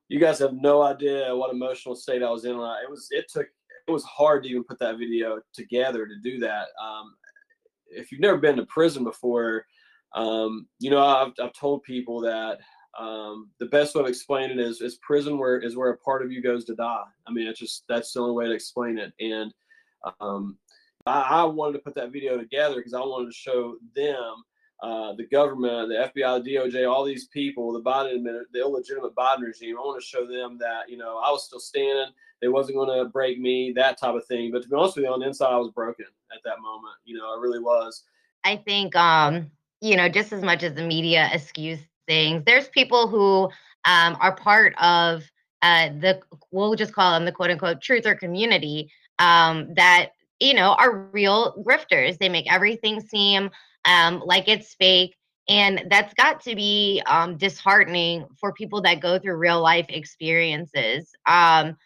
[0.09, 2.53] you guys have no idea what emotional state I was in.
[2.53, 3.47] It was it took
[3.87, 6.69] it was hard to even put that video together to do that.
[6.83, 7.14] Um,
[7.87, 9.64] if you've never been to prison before,
[10.14, 12.59] um, you know, I've, I've told people that
[12.97, 16.22] um, the best way of explaining it is, is prison where is where a part
[16.22, 17.05] of you goes to die.
[17.26, 19.12] I mean, it's just that's the only way to explain it.
[19.20, 19.53] And
[20.20, 20.57] um,
[21.07, 24.45] I, I, wanted to put that video together because I wanted to show them,
[24.80, 28.22] uh, the government, the FBI, the DOJ, all these people, the Biden,
[28.53, 29.76] the illegitimate Biden regime.
[29.76, 32.12] I want to show them that you know I was still standing.
[32.41, 34.53] They wasn't going to break me, that type of thing.
[34.53, 36.95] But to be honest with you, on the inside, I was broken at that moment.
[37.05, 38.05] You know, I really was.
[38.45, 43.07] I think, um, you know, just as much as the media excuse things, there's people
[43.07, 43.45] who
[43.85, 45.23] um, are part of
[45.63, 50.73] uh, the, we'll just call them the quote unquote truther community um, that, you know,
[50.79, 52.19] are real grifters.
[52.19, 53.51] They make everything seem
[53.85, 55.15] um, like it's fake.
[55.49, 61.11] And that's got to be um, disheartening for people that go through real life experiences.
[61.27, 61.77] Um,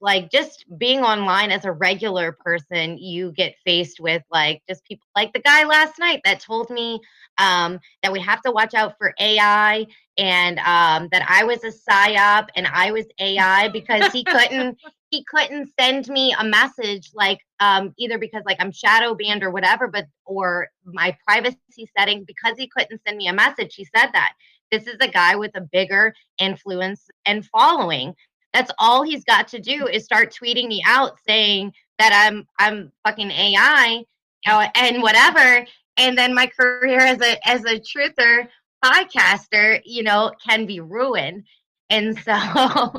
[0.00, 5.06] like just being online as a regular person, you get faced with like just people
[5.14, 7.00] like the guy last night that told me
[7.38, 9.86] um, that we have to watch out for AI
[10.16, 14.78] and um, that I was a psyop and I was AI because he couldn't
[15.10, 19.50] he couldn't send me a message like um, either because like I'm shadow banned or
[19.50, 21.58] whatever, but or my privacy
[21.98, 23.74] setting because he couldn't send me a message.
[23.74, 24.32] He said that
[24.70, 28.14] this is a guy with a bigger influence and following
[28.52, 32.92] that's all he's got to do is start tweeting me out saying that I'm I'm
[33.04, 34.04] fucking AI
[34.46, 35.66] you know, and whatever.
[35.96, 38.48] And then my career as a as a truther
[38.84, 41.44] podcaster, you know, can be ruined.
[41.90, 42.92] And so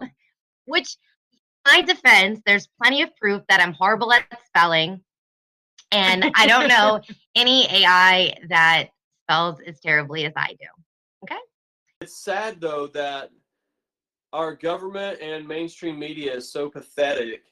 [0.65, 0.95] which
[1.67, 5.01] my defense, there's plenty of proof that I'm horrible at spelling.
[5.91, 7.01] And I don't know
[7.35, 8.89] any AI that
[9.23, 10.67] spells as terribly as I do.
[11.23, 11.39] Okay.
[11.99, 13.29] It's sad though that
[14.33, 17.43] our government and mainstream media is so pathetic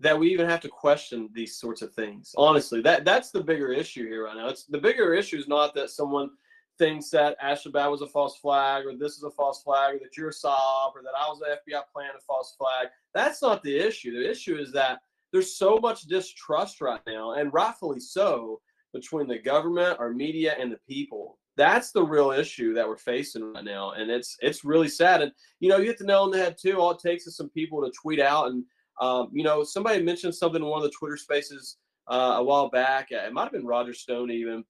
[0.00, 2.34] that we even have to question these sorts of things.
[2.36, 4.48] Honestly, that that's the bigger issue here right now.
[4.48, 6.30] It's the bigger issue is not that someone
[6.78, 9.98] thinks that Ashli Babbitt was a false flag or this is a false flag or
[10.00, 12.88] that you're a psyop or that I was an FBI plan a false flag.
[13.14, 14.12] That's not the issue.
[14.12, 15.00] The issue is that
[15.32, 18.60] there's so much distrust right now, and rightfully so,
[18.92, 21.38] between the government, our media, and the people.
[21.56, 25.22] That's the real issue that we're facing right now, and it's it's really sad.
[25.22, 26.78] And you know, you hit the nail on the head too.
[26.78, 28.64] All it takes is some people to tweet out, and
[29.00, 31.76] um, you know, somebody mentioned something in one of the Twitter Spaces
[32.08, 33.08] uh, a while back.
[33.10, 34.64] It might have been Roger Stone even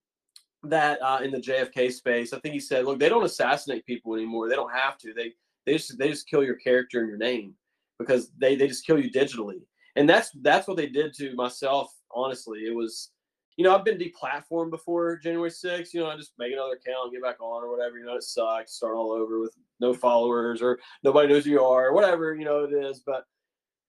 [0.63, 2.33] that uh, in the JFK space.
[2.33, 4.49] I think he said, "Look, they don't assassinate people anymore.
[4.49, 5.13] They don't have to.
[5.13, 5.33] They
[5.65, 7.53] they just they just kill your character and your name
[7.99, 9.61] because they they just kill you digitally."
[9.95, 11.93] And that's that's what they did to myself.
[12.13, 13.11] Honestly, it was
[13.57, 15.93] you know, I've been deplatformed before January 6th.
[15.93, 17.97] You know, I just make another account, get back on or whatever.
[17.97, 18.73] You know, it sucks.
[18.73, 22.45] Start all over with no followers or nobody knows who you are or whatever, you
[22.45, 22.99] know, it is.
[22.99, 23.25] But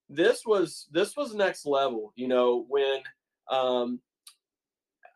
[0.08, 3.00] this was this was next level, you know, when
[3.50, 4.00] um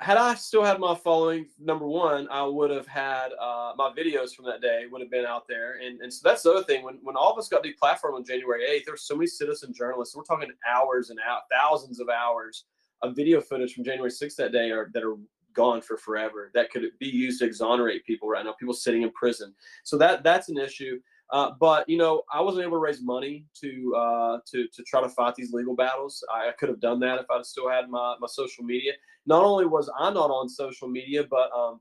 [0.01, 4.35] had I still had my following, number one, I would have had uh, my videos
[4.35, 6.83] from that day would have been out there, and and so that's the other thing.
[6.83, 9.75] When when all of us got deplatformed on January eighth, there were so many citizen
[9.75, 10.17] journalists.
[10.17, 12.65] We're talking hours and out, thousands of hours
[13.03, 15.17] of video footage from January 6th that day are that are
[15.53, 19.11] gone for forever that could be used to exonerate people right now people sitting in
[19.11, 19.55] prison.
[19.85, 21.01] So that that's an issue.
[21.31, 25.01] Uh, but you know i wasn't able to raise money to uh, to to try
[25.01, 26.25] to fight these legal battles.
[26.33, 28.93] I, I could have done that if i'd still had my, my social media.
[29.27, 31.81] Not only was i not on social media but um,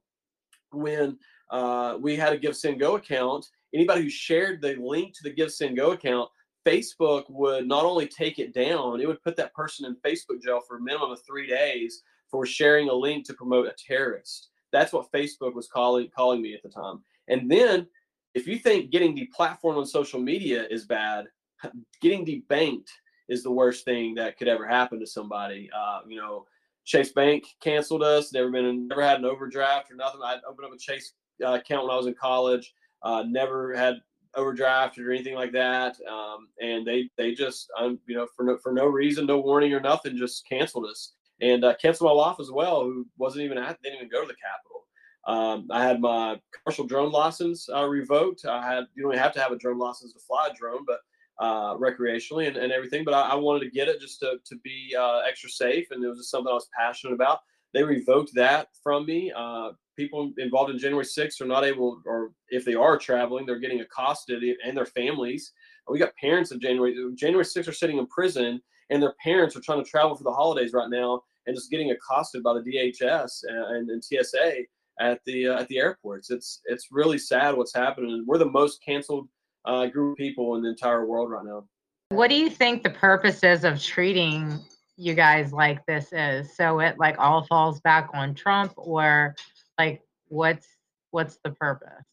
[0.71, 1.17] when
[1.49, 6.29] uh, we had a GiveSendGo account anybody who shared the link to the GiveSendGo account
[6.65, 10.61] Facebook would not only take it down, it would put that person in Facebook jail
[10.61, 14.49] for a minimum of three days for sharing a link to promote a terrorist.
[14.71, 17.01] That's what Facebook was calling calling me at the time.
[17.27, 17.87] And then,
[18.35, 21.25] if you think getting the platform on social media is bad,
[22.01, 22.89] getting debanked
[23.27, 25.69] is the worst thing that could ever happen to somebody.
[25.75, 26.45] Uh, you know,
[26.85, 28.33] Chase Bank canceled us.
[28.33, 30.21] Never been, never had an overdraft or nothing.
[30.23, 32.73] I opened up a Chase uh, account when I was in college.
[33.03, 34.01] Uh, never had
[34.39, 35.97] overdrafted or anything like that.
[36.09, 39.73] Um, and they they just um, you know for no for no reason, no warning
[39.73, 43.57] or nothing, just canceled us and uh, canceled my wife as well, who wasn't even
[43.57, 44.85] at didn't even go to the Capitol.
[45.27, 48.45] Um, I had my commercial drone license uh, revoked.
[48.45, 50.99] I had you don't have to have a drone license to fly a drone, but
[51.39, 53.03] uh, recreationally and, and everything.
[53.03, 56.03] But I, I, wanted to get it just to, to be uh, extra safe, and
[56.03, 57.39] it was just something I was passionate about.
[57.73, 59.31] They revoked that from me.
[59.35, 63.59] Uh, people involved in January 6th are not able, or if they are traveling, they're
[63.59, 65.51] getting accosted and their families.
[65.87, 69.61] We got parents of January January 6th are sitting in prison, and their parents are
[69.61, 73.43] trying to travel for the holidays right now and just getting accosted by the DHS
[73.47, 74.63] and, and TSA
[74.99, 76.29] at the uh, at the airports.
[76.29, 78.23] It's it's really sad what's happening.
[78.27, 79.27] We're the most canceled
[79.65, 81.65] uh, group of people in the entire world right now.
[82.09, 84.59] What do you think the purpose is of treating
[84.99, 86.55] you guys like this is?
[86.55, 89.35] So it like all falls back on Trump, or
[89.79, 90.67] like what's
[91.11, 92.05] what's the purpose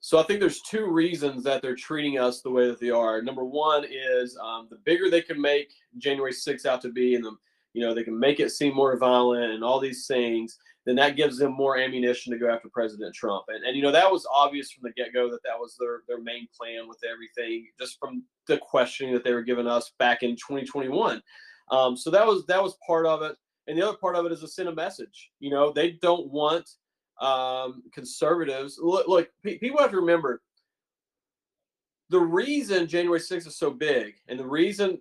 [0.00, 3.20] so i think there's two reasons that they're treating us the way that they are
[3.22, 7.24] number one is um, the bigger they can make january 6th out to be and
[7.24, 7.32] the
[7.72, 11.16] you know they can make it seem more violent and all these things then that
[11.16, 14.26] gives them more ammunition to go after president trump and, and you know that was
[14.34, 18.22] obvious from the get-go that that was their, their main plan with everything just from
[18.46, 21.22] the questioning that they were giving us back in 2021
[21.70, 24.32] um, so that was that was part of it and the other part of it
[24.32, 25.30] is to send a message.
[25.40, 26.68] You know, they don't want
[27.20, 28.78] um, conservatives.
[28.80, 30.42] Look, look, people have to remember
[32.10, 35.00] the reason January 6th is so big, and the reason.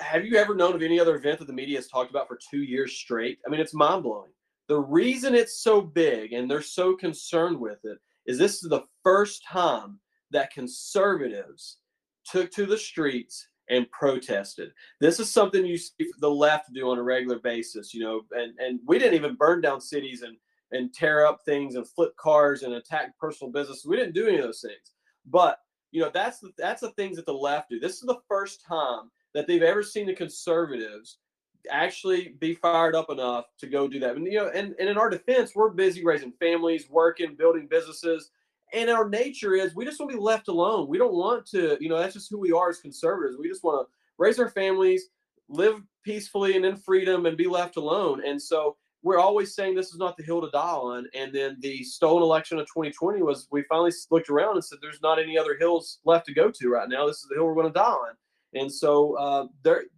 [0.00, 2.38] Have you ever known of any other event that the media has talked about for
[2.50, 3.38] two years straight?
[3.46, 4.30] I mean, it's mind blowing.
[4.72, 8.86] The reason it's so big and they're so concerned with it is this is the
[9.02, 10.00] first time
[10.30, 11.76] that conservatives
[12.24, 14.72] took to the streets and protested.
[14.98, 18.58] This is something you see the left do on a regular basis, you know, and,
[18.60, 20.38] and we didn't even burn down cities and,
[20.70, 23.84] and tear up things and flip cars and attack personal businesses.
[23.84, 24.94] We didn't do any of those things.
[25.26, 25.58] But,
[25.90, 27.78] you know, that's the, that's the things that the left do.
[27.78, 31.18] This is the first time that they've ever seen the conservatives
[31.70, 34.16] actually be fired up enough to go do that.
[34.16, 38.30] And, you know, and, and in our defense, we're busy raising families, working, building businesses
[38.72, 40.88] and our nature is we just want to be left alone.
[40.88, 43.36] We don't want to, you know, that's just who we are as conservatives.
[43.38, 45.08] We just want to raise our families,
[45.48, 48.22] live peacefully and in freedom, and be left alone.
[48.26, 51.06] And so we're always saying this is not the hill to die on.
[51.14, 55.02] And then the stolen election of 2020 was we finally looked around and said there's
[55.02, 57.06] not any other hills left to go to right now.
[57.06, 58.14] This is the hill we're going to die on.
[58.54, 59.46] And so uh,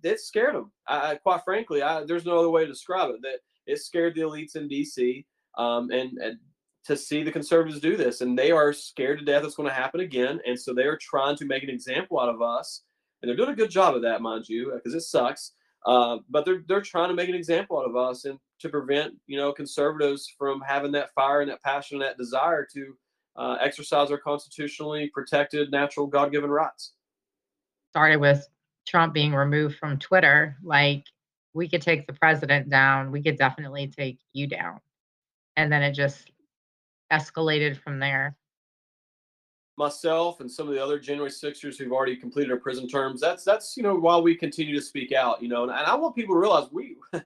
[0.02, 0.70] it scared them.
[0.86, 3.22] I, quite frankly, I, there's no other way to describe it.
[3.22, 5.26] That it scared the elites in D.C.
[5.58, 6.38] Um, and, and
[6.84, 9.74] to see the conservatives do this, and they are scared to death it's going to
[9.74, 12.82] happen again, and so they are trying to make an example out of us,
[13.22, 15.52] and they're doing a good job of that, mind you, because it sucks.
[15.86, 19.14] Uh, but they're they're trying to make an example out of us, and to prevent
[19.26, 22.96] you know conservatives from having that fire and that passion and that desire to
[23.36, 26.92] uh, exercise our constitutionally protected natural God-given rights.
[27.94, 28.46] Started with
[28.86, 31.04] Trump being removed from Twitter, like
[31.52, 34.80] we could take the president down, we could definitely take you down
[35.56, 36.30] and then it just
[37.12, 38.36] escalated from there
[39.76, 43.20] myself and some of the other January Sixers who've already completed their prison terms.
[43.20, 45.42] That's that's you know why we continue to speak out.
[45.42, 46.96] You know, and, and I want people to realize we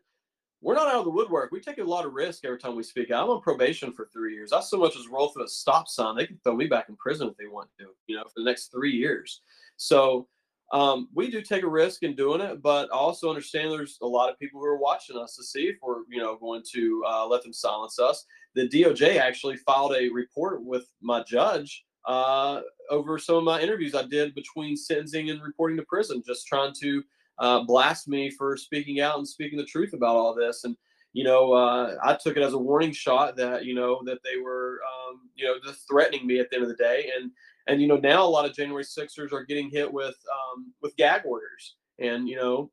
[0.63, 1.53] we're not out of the woodwork.
[1.53, 3.25] We take a lot of risk every time we speak out.
[3.25, 4.55] I'm on probation for three years.
[4.55, 6.17] I so much as roll through a stop sign.
[6.17, 7.89] They can throw me back in prison if they want to.
[8.07, 9.43] You know, for the next three years.
[9.77, 10.27] So.
[10.73, 14.07] Um, we do take a risk in doing it, but I also understand there's a
[14.07, 17.05] lot of people who are watching us to see if we're, you know, going to
[17.09, 18.25] uh, let them silence us.
[18.55, 22.61] The DOJ actually filed a report with my judge uh,
[22.91, 26.75] over some of my interviews I did between sentencing and reporting to prison, just trying
[26.81, 27.03] to
[27.39, 30.65] uh, blast me for speaking out and speaking the truth about all this.
[30.65, 30.77] And
[31.13, 34.39] you know, uh, I took it as a warning shot that you know that they
[34.41, 37.11] were um, you know just threatening me at the end of the day.
[37.17, 37.31] And
[37.69, 40.97] and you know now a lot of January Sixers are getting hit with um, with
[40.97, 41.77] gag orders.
[42.01, 42.71] And you know,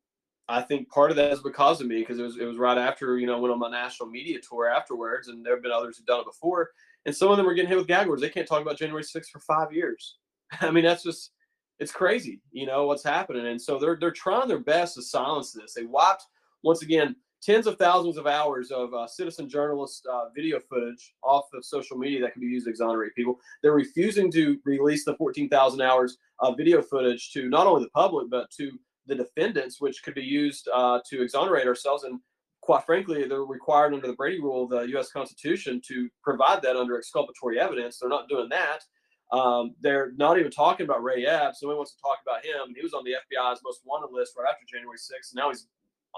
[0.48, 2.78] I think part of that is because of me because it was it was right
[2.78, 5.98] after you know went on my national media tour afterwards, and there have been others
[5.98, 6.72] who've done it before
[7.06, 8.22] and some of them are getting hit with gag orders.
[8.22, 10.18] They can't talk about January 6th for five years.
[10.62, 11.32] I mean, that's just
[11.80, 13.48] it's crazy, you know, what's happening.
[13.48, 15.74] And so they're they're trying their best to silence this.
[15.74, 16.24] They wiped
[16.64, 21.46] once again tens of thousands of hours of uh, citizen journalist uh, video footage off
[21.54, 23.40] of social media that can be used to exonerate people.
[23.62, 28.30] They're refusing to release the 14,000 hours of video footage to not only the public
[28.30, 28.72] but to
[29.08, 32.04] the defendants, which could be used uh, to exonerate ourselves.
[32.04, 32.20] And
[32.62, 35.12] quite frankly, they're required under the Brady Rule of the U.S.
[35.12, 38.00] Constitution to provide that under exculpatory evidence.
[38.00, 38.84] They're not doing that.
[39.32, 41.62] Um, they're not even talking about Ray Epps.
[41.62, 42.74] Nobody wants to talk about him.
[42.76, 45.36] He was on the FBI's most wanted list right after January 6th.
[45.36, 45.68] Now he's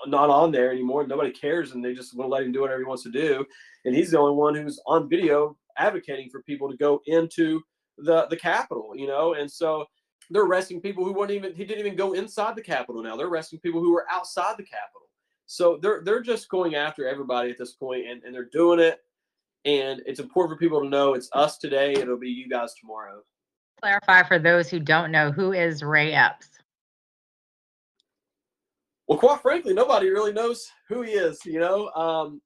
[0.06, 1.06] not on there anymore.
[1.08, 3.46] Nobody cares, and they just want to let him do whatever he wants to do.
[3.86, 7.62] And he's the only one who's on video advocating for people to go into
[7.98, 8.94] the the Capitol.
[8.96, 9.86] You know, and so
[10.30, 11.56] they're arresting people who weren't even.
[11.56, 13.02] He didn't even go inside the Capitol.
[13.02, 15.08] Now they're arresting people who were outside the Capitol.
[15.48, 19.00] So they're they're just going after everybody at this point, and, and they're doing it.
[19.66, 21.94] And it's important for people to know it's us today.
[21.94, 23.22] It'll be you guys tomorrow.
[23.82, 26.50] Clarify for those who don't know who is Ray Epps.
[29.08, 31.40] Well, quite frankly, nobody really knows who he is.
[31.46, 32.42] You know, um,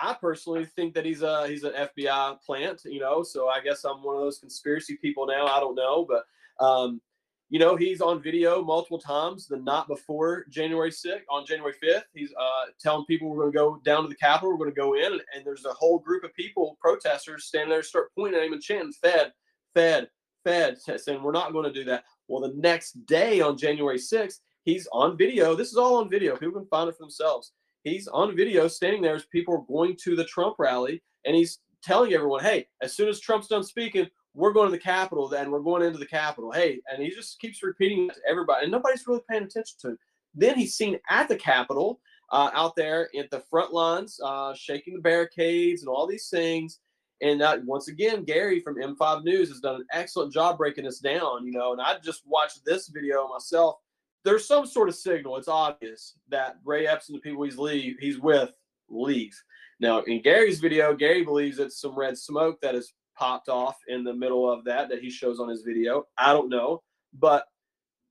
[0.00, 2.82] I personally think that he's a he's an FBI plant.
[2.84, 5.46] You know, so I guess I'm one of those conspiracy people now.
[5.46, 6.24] I don't know, but
[6.64, 7.00] um,
[7.48, 12.02] you know, he's on video multiple times the night before January 6th, on January 5th.
[12.12, 14.80] He's uh, telling people we're going to go down to the Capitol, we're going to
[14.80, 18.40] go in, and, and, there's a whole group of people, protesters, standing there, start pointing
[18.40, 19.32] at him and chanting, Fed,
[19.74, 20.08] Fed,
[20.44, 22.02] Fed, saying we're not going to do that.
[22.26, 25.54] Well, the next day on January 6th, he's on video.
[25.54, 26.36] This is all on video.
[26.36, 27.52] People can find it for themselves.
[27.84, 31.60] He's on video standing there as people are going to the Trump rally, and he's
[31.82, 35.50] telling everyone, hey, as soon as Trump's done speaking, we're going to the Capitol, then
[35.50, 36.52] we're going into the Capitol.
[36.52, 39.88] Hey, and he just keeps repeating that to everybody, and nobody's really paying attention to
[39.90, 39.98] him.
[40.34, 42.00] Then he's seen at the Capitol,
[42.32, 46.80] uh, out there at the front lines, uh, shaking the barricades and all these things.
[47.22, 50.98] And uh, once again, Gary from M5 News has done an excellent job breaking this
[50.98, 51.46] down.
[51.46, 53.76] You know, and I just watched this video myself.
[54.24, 55.36] There's some sort of signal.
[55.36, 58.50] It's obvious that Ray Epps and the people he's leave he's with
[58.88, 59.34] leave.
[59.78, 64.04] Now, in Gary's video, Gary believes it's some red smoke that has popped off in
[64.04, 66.04] the middle of that that he shows on his video.
[66.18, 67.44] I don't know, but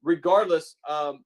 [0.03, 1.23] regardless, um,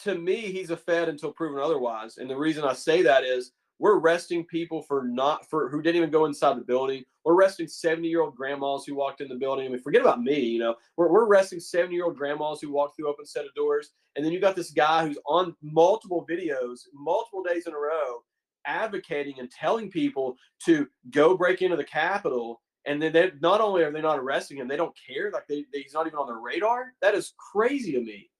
[0.00, 2.16] to me, he's a Fed until proven otherwise.
[2.16, 5.96] And the reason I say that is we're arresting people for not for who didn't
[5.96, 7.02] even go inside the building.
[7.24, 9.66] We're arresting 70 year old grandmas who walked in the building.
[9.66, 10.76] I mean, forget about me, you know.
[10.96, 13.90] We're, we're arresting 70 year old grandmas who walked through open set of doors.
[14.14, 18.22] And then you got this guy who's on multiple videos, multiple days in a row,
[18.66, 23.82] advocating and telling people to go break into the Capitol and then they not only
[23.82, 25.30] are they not arresting him, they don't care.
[25.30, 26.94] Like they, they, he's not even on their radar.
[27.02, 28.30] That is crazy to me.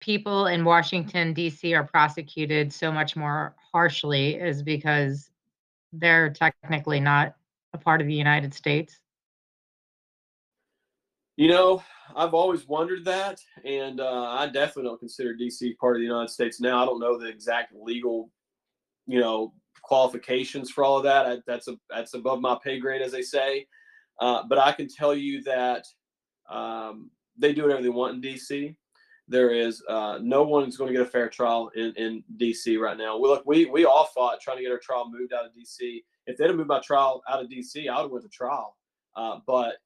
[0.00, 1.72] People in Washington D.C.
[1.72, 5.30] are prosecuted so much more harshly is because
[5.92, 7.34] they're technically not
[7.72, 9.00] a part of the United States.
[11.36, 11.82] You know,
[12.14, 16.30] I've always wondered that, and uh, I definitely don't consider DC part of the United
[16.30, 16.80] States now.
[16.80, 18.30] I don't know the exact legal,
[19.08, 19.52] you know,
[19.82, 21.26] qualifications for all of that.
[21.26, 23.66] I, that's a that's above my pay grade, as they say.
[24.20, 25.84] Uh, but I can tell you that
[26.48, 28.76] um, they do whatever they want in DC.
[29.26, 32.78] There is uh, no one is going to get a fair trial in, in DC
[32.78, 33.18] right now.
[33.18, 36.02] We look, we we all fought trying to get our trial moved out of DC.
[36.26, 38.76] If they'd have moved my trial out of DC, I would have went to trial.
[39.16, 39.76] Uh, but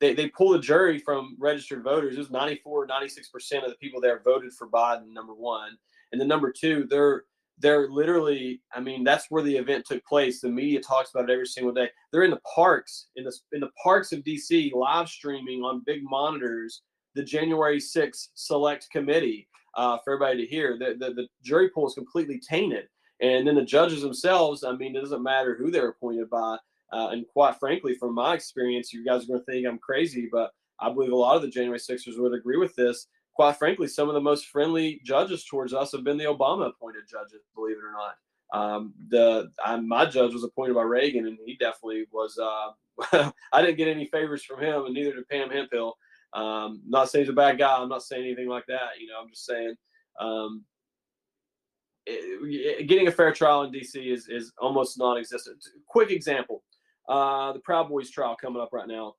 [0.00, 2.14] they, they pulled a jury from registered voters.
[2.14, 5.76] It was 94, 96% of the people there voted for Biden, number one.
[6.12, 7.24] And then number two, they're
[7.60, 11.32] they're literally i mean that's where the event took place the media talks about it
[11.32, 15.08] every single day they're in the parks in the in the parks of dc live
[15.08, 16.82] streaming on big monitors
[17.14, 21.86] the january 6th select committee uh, for everybody to hear the, the, the jury pool
[21.86, 22.86] is completely tainted
[23.20, 26.56] and then the judges themselves i mean it doesn't matter who they're appointed by
[26.92, 30.28] Uh, and quite frankly, from my experience, you guys are going to think I'm crazy,
[30.30, 33.08] but I believe a lot of the January Sixers would agree with this.
[33.34, 37.02] Quite frankly, some of the most friendly judges towards us have been the Obama appointed
[37.08, 38.14] judges, believe it or not.
[38.58, 42.38] Um, the I, my judge was appointed by Reagan, and he definitely was.
[42.38, 45.94] Uh, I didn't get any favors from him, and neither did Pam Hemphill.
[46.34, 47.78] Um, not saying he's a bad guy.
[47.78, 49.00] I'm not saying anything like that.
[49.00, 49.74] You know, I'm just saying
[50.20, 50.64] um,
[52.06, 55.64] it, getting a fair trial in DC is is almost non-existent.
[55.86, 56.62] Quick example:
[57.08, 59.14] uh, the Proud Boys trial coming up right now.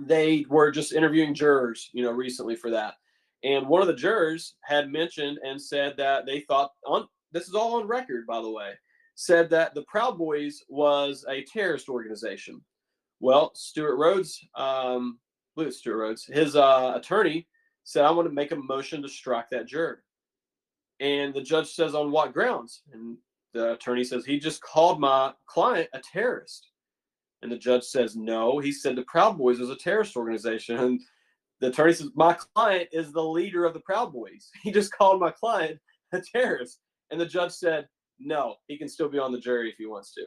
[0.00, 2.94] They were just interviewing jurors, you know, recently for that,
[3.44, 7.54] and one of the jurors had mentioned and said that they thought on this is
[7.54, 8.72] all on record, by the way,
[9.16, 12.60] said that the Proud Boys was a terrorist organization.
[13.20, 15.18] Well, Stewart Rhodes, um,
[15.62, 17.46] at Stewart Rhodes, his uh, attorney
[17.84, 20.02] said, I want to make a motion to strike that juror.
[21.00, 22.82] And the judge says, on what grounds?
[22.92, 23.16] And
[23.52, 26.68] the attorney says, he just called my client a terrorist.
[27.42, 28.58] And the judge says, no.
[28.58, 30.78] He said the Proud Boys was a terrorist organization.
[30.78, 31.00] And
[31.60, 34.50] the attorney says, my client is the leader of the Proud Boys.
[34.62, 35.78] He just called my client
[36.12, 36.80] a terrorist.
[37.10, 37.88] And the judge said,
[38.18, 40.22] no, he can still be on the jury if he wants to.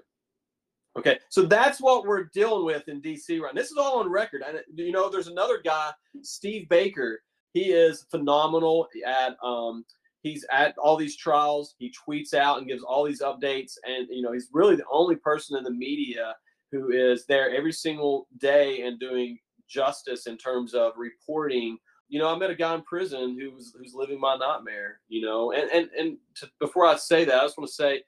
[0.97, 3.53] Okay, so that's what we're dealing with in DC right.
[3.53, 4.43] This is all on record.
[4.47, 5.91] And you know, there's another guy,
[6.23, 7.21] Steve Baker.
[7.53, 9.85] He is phenomenal at um,
[10.21, 11.75] he's at all these trials.
[11.77, 15.15] He tweets out and gives all these updates, and you know, he's really the only
[15.17, 16.35] person in the media
[16.71, 19.37] who is there every single day and doing
[19.69, 21.77] justice in terms of reporting
[22.09, 25.51] you know, I met a guy in prison who's who's living my nightmare, you know,
[25.51, 28.03] and and and to, before I say that, I just want to say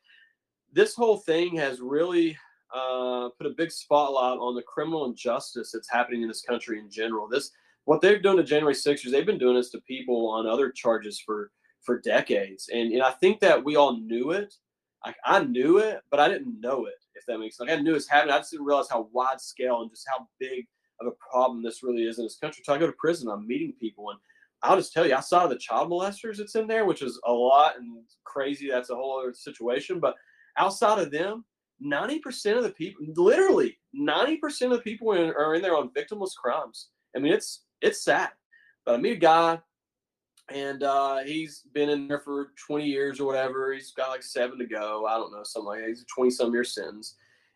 [0.71, 2.37] this whole thing has really
[2.73, 6.89] uh, put a big spotlight on the criminal injustice that's happening in this country in
[6.89, 7.27] general.
[7.27, 7.51] This
[7.85, 11.19] what they've done to January Sixers, they've been doing this to people on other charges
[11.19, 11.51] for
[11.81, 14.53] for decades, and and I think that we all knew it.
[15.05, 17.05] I, I knew it, but I didn't know it.
[17.15, 18.33] If that makes sense, like I knew it's happening.
[18.33, 20.67] I just didn't realize how wide scale and just how big
[20.99, 22.63] of a problem this really is in this country.
[22.65, 24.19] So I go to prison, I'm meeting people, and
[24.61, 27.31] I'll just tell you, I saw the child molesters that's in there, which is a
[27.31, 28.69] lot and crazy.
[28.69, 29.99] That's a whole other situation.
[29.99, 30.15] But
[30.57, 31.45] outside of them,
[31.83, 36.89] 90% of the people, literally 90% of the people are in there on victimless crimes.
[37.15, 38.29] I mean, it's it's sad.
[38.85, 39.59] But I meet a guy,
[40.53, 43.73] and uh, he's been in there for 20 years or whatever.
[43.73, 45.05] He's got like seven to go.
[45.05, 45.89] I don't know, something like that.
[45.89, 47.15] He's a 20 some year sentence.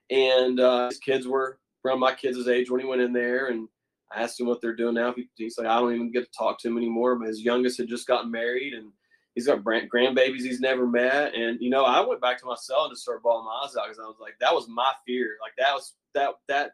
[0.09, 3.67] And uh, his kids were around my kids' age when he went in there, and
[4.11, 5.13] I asked him what they're doing now.
[5.13, 7.15] He, he's like, I don't even get to talk to him anymore.
[7.15, 8.91] But his youngest had just gotten married, and
[9.36, 11.34] he's got grandbabies he's never met.
[11.36, 13.75] And you know, I went back to my cell and just started bawling my eyes
[13.75, 15.38] out because I was like, that was my fear.
[15.41, 16.71] Like that was that that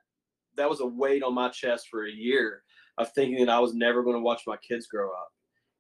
[0.56, 2.64] that was a weight on my chest for a year
[2.98, 5.30] of thinking that I was never going to watch my kids grow up.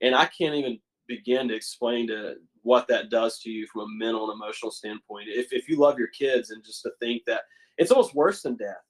[0.02, 3.88] And I can't even begin to explain to what that does to you from a
[3.90, 5.28] mental and emotional standpoint.
[5.28, 7.42] If if you love your kids and just to think that
[7.78, 8.84] it's almost worse than death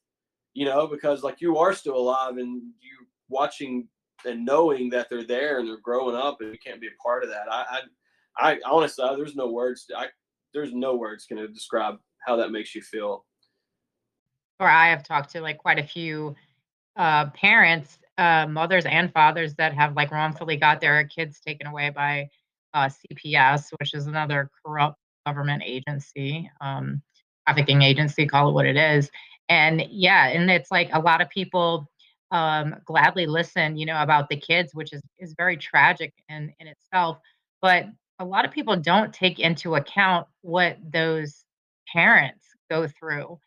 [0.54, 3.88] you know, because like you are still alive and you watching
[4.26, 7.24] and knowing that they're there and they're growing up and you can't be a part
[7.24, 7.52] of that.
[7.52, 7.82] I,
[8.38, 9.86] I, I honestly, there's no words.
[9.96, 10.08] I,
[10.54, 13.26] there's no words going to describe how that makes you feel.
[14.60, 16.36] Or I have talked to like quite a few
[16.98, 21.90] uh, parents, uh, mothers and fathers that have like wrongfully got their kids taken away
[21.92, 22.30] by
[22.74, 27.02] uh, CPS, which is another corrupt government agency, um,
[27.48, 29.10] trafficking agency, call it what it is
[29.50, 31.90] and yeah and it's like a lot of people
[32.32, 36.68] um, gladly listen you know about the kids which is is very tragic in in
[36.68, 37.18] itself
[37.62, 37.86] but
[38.20, 41.44] a lot of people don't take into account what those
[41.92, 43.38] parents go through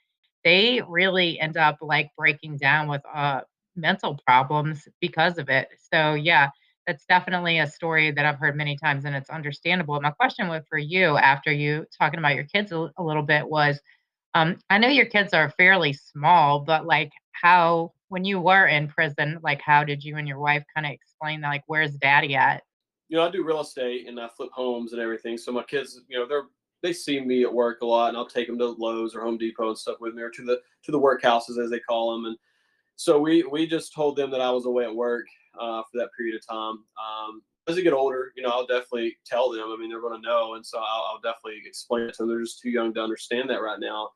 [0.44, 3.40] they really end up like breaking down with uh
[3.76, 6.48] mental problems because of it so yeah
[6.86, 10.00] that's definitely a story that I've heard many times and it's understandable.
[10.00, 13.48] My question was for you after you talking about your kids a, a little bit
[13.48, 13.80] was
[14.34, 18.88] um, I know your kids are fairly small, but like how when you were in
[18.88, 21.48] prison, like how did you and your wife kind of explain that?
[21.48, 22.62] Like, where's daddy at?
[23.08, 25.38] You know, I do real estate and I flip homes and everything.
[25.38, 26.44] So my kids, you know, they're
[26.82, 29.38] they see me at work a lot, and I'll take them to Lowe's or Home
[29.38, 32.26] Depot and stuff with me, or to the to the workhouses as they call them.
[32.26, 32.36] And
[32.96, 35.24] so we we just told them that I was away at work
[35.58, 36.84] uh, for that period of time.
[37.00, 39.72] Um, as they get older, you know, I'll definitely tell them.
[39.72, 42.28] I mean, they're going to know, and so I'll, I'll, definitely explain it to them.
[42.28, 44.10] They're just too young to understand that right now.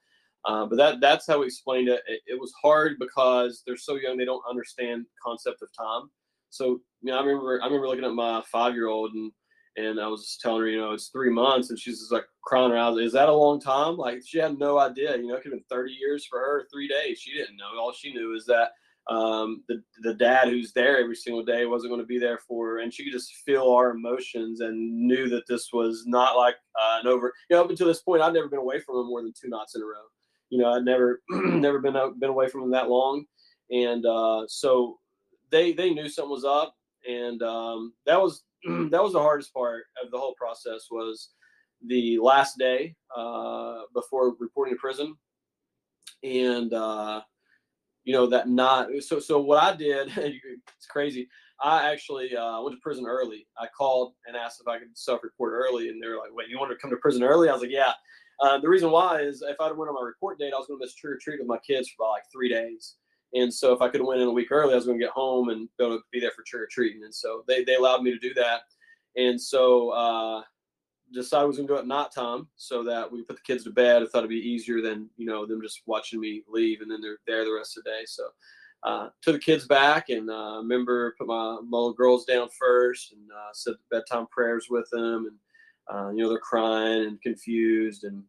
[0.47, 2.03] Uh, but that that's how we explained it.
[2.07, 2.21] it.
[2.27, 2.41] it.
[2.41, 6.09] was hard because they're so young; they don't understand concept of time.
[6.51, 9.33] So, you know, I remember I remember looking at my five year old and
[9.77, 12.25] and I was just telling her, you know, it's three months, and she's just like
[12.43, 12.97] crying her eyes.
[12.97, 13.97] Is that a long time?
[13.97, 15.17] Like she had no idea.
[15.17, 17.19] You know, it could have been thirty years for her, three days.
[17.19, 17.79] She didn't know.
[17.79, 18.71] All she knew is that
[19.13, 22.67] um, the the dad who's there every single day wasn't going to be there for
[22.67, 26.55] her, and she could just feel our emotions and knew that this was not like
[26.81, 27.35] uh, an over.
[27.51, 29.49] You know, up until this point, I'd never been away from him more than two
[29.49, 30.07] nights in a row
[30.51, 33.25] you know, I'd never never been out, been away from them that long,
[33.71, 34.99] and uh, so
[35.51, 36.75] they they knew something was up,
[37.09, 41.31] and um, that was that was the hardest part of the whole process was
[41.87, 45.15] the last day uh, before reporting to prison,
[46.23, 47.21] and uh,
[48.05, 51.29] you know that not so so what I did it's crazy.
[51.63, 53.47] I actually uh, went to prison early.
[53.59, 56.59] I called and asked if I could self-report early, and they were like, "Wait, you
[56.59, 57.93] want to come to prison early?" I was like, "Yeah."
[58.41, 60.79] Uh, the reason why is if I'd went on my report date, I was going
[60.79, 62.97] to miss trick or treat with my kids for about like three days.
[63.35, 65.05] And so if I could have went in a week early, I was going to
[65.05, 67.03] get home and be able to be there for trick or treating.
[67.05, 68.61] And so they, they allowed me to do that.
[69.17, 70.43] And so uh,
[71.13, 73.65] decided I was going to go at night time so that we put the kids
[73.65, 74.03] to bed.
[74.03, 77.01] I thought it'd be easier than, you know, them just watching me leave and then
[77.01, 78.05] they're there the rest of the day.
[78.07, 78.25] So
[78.85, 83.13] uh, took the kids back and uh, remember put my, my little girls down first
[83.13, 85.27] and uh, said bedtime prayers with them.
[85.27, 85.37] And,
[85.93, 88.23] uh, you know, they're crying and confused and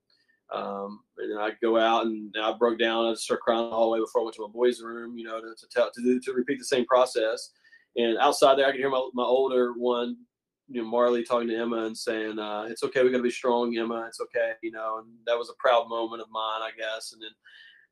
[0.54, 3.06] um, and I'd go out and I broke down.
[3.06, 5.48] I'd start crying the hallway before I went to my boys' room, you know, to,
[5.48, 7.52] to tell to do to repeat the same process.
[7.98, 10.16] And outside there, I could hear my, my older one,
[10.70, 13.30] you know, Marley talking to Emma and saying, uh, "It's okay, we got to be
[13.30, 14.06] strong, Emma.
[14.08, 15.00] It's okay," you know.
[15.00, 17.12] And that was a proud moment of mine, I guess.
[17.12, 17.32] And then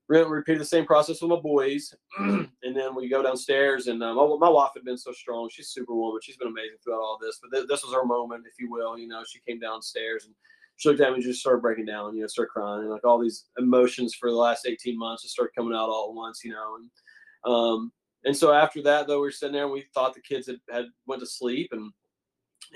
[0.07, 1.93] repeated the same process with my boys.
[2.19, 5.49] and then we go downstairs, and um, my, my, wife had been so strong.
[5.51, 6.19] She's superwoman.
[6.21, 7.39] She's been amazing throughout all this.
[7.41, 8.97] But th- this was her moment, if you will.
[8.97, 10.35] You know, she came downstairs and
[10.77, 12.81] she looked at me and just started breaking down, you know, start crying.
[12.81, 16.09] And like all these emotions for the last 18 months just started coming out all
[16.09, 16.77] at once, you know.
[16.77, 17.91] And um,
[18.25, 20.57] and so after that, though, we were sitting there and we thought the kids had,
[20.69, 21.69] had went to sleep.
[21.71, 21.91] And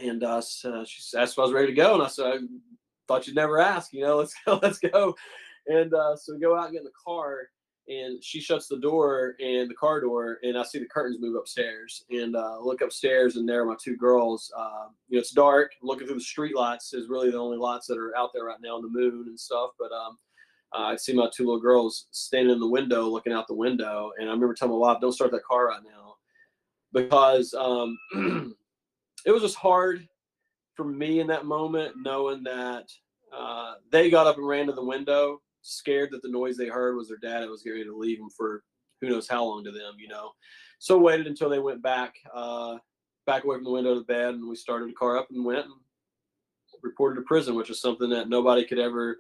[0.02, 1.96] and uh, uh, she asked if I was ready to go.
[1.96, 2.38] And I said, I
[3.08, 5.16] thought you'd never ask, you know, let's go, let's go.
[5.70, 7.48] And uh, so we go out and get in the car
[7.88, 11.36] and she shuts the door and the car door and i see the curtains move
[11.36, 12.04] upstairs.
[12.10, 15.72] And uh, look upstairs and there are my two girls uh, you know it's dark.
[15.82, 18.60] Looking through the street lights is really the only lights that are out there right
[18.62, 19.72] now on the moon and stuff.
[19.80, 20.18] But um,
[20.74, 24.12] uh, i see my two little girls standing in the window looking out the window.
[24.20, 26.16] And i remember telling my wife don't start that car right now.
[26.92, 27.98] Because um,
[29.26, 30.08] it was just hard
[30.76, 32.86] for me in that moment knowing that
[33.36, 36.96] uh, they got up and ran to the window scared that the noise they heard
[36.96, 38.64] was their dad that was getting to leave them for
[39.02, 40.32] who knows how long to them, you know.
[40.80, 42.78] So waited until they went back, uh,
[43.26, 45.46] back away from the window of the bed, and we started the car up and
[45.46, 45.76] went and
[46.82, 49.18] reported to prison, which is something that nobody could ever,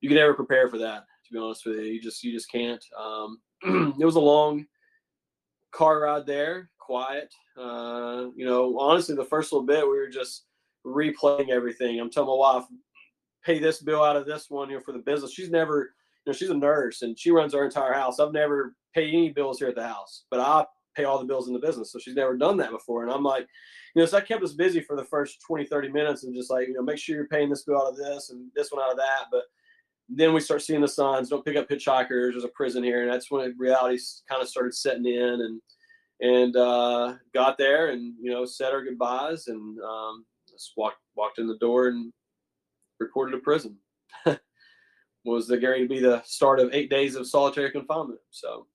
[0.00, 1.04] you could ever prepare for that.
[1.26, 2.82] To be honest with you, you just you just can't.
[2.98, 3.40] Um,
[4.00, 4.66] it was a long
[5.72, 7.32] car ride there, quiet.
[7.58, 10.44] Uh, you know, honestly, the first little bit we were just
[10.86, 12.00] replaying everything.
[12.00, 12.64] I'm telling my wife,
[13.44, 15.32] pay this bill out of this one, you know, for the business.
[15.32, 18.20] She's never, you know, she's a nurse and she runs our entire house.
[18.20, 20.64] I've never paid any bills here at the house, but I
[20.96, 21.92] pay all the bills in the business.
[21.92, 23.04] So she's never done that before.
[23.04, 23.46] And I'm like,
[23.94, 26.50] you know, so I kept us busy for the first 20, 30 minutes and just
[26.50, 28.82] like, you know, make sure you're paying this bill out of this and this one
[28.82, 29.26] out of that.
[29.30, 29.44] But
[30.08, 33.02] then we start seeing the signs, don't pick up hitchhikers, there's a prison here.
[33.02, 35.60] And that's when reality kind of started setting in and,
[36.20, 41.38] and uh, got there and, you know, said our goodbyes and um, just walked, walked
[41.38, 42.12] in the door and
[42.98, 43.76] reported to prison.
[45.24, 48.20] was the going to be the start of eight days of solitary confinement.
[48.30, 48.66] So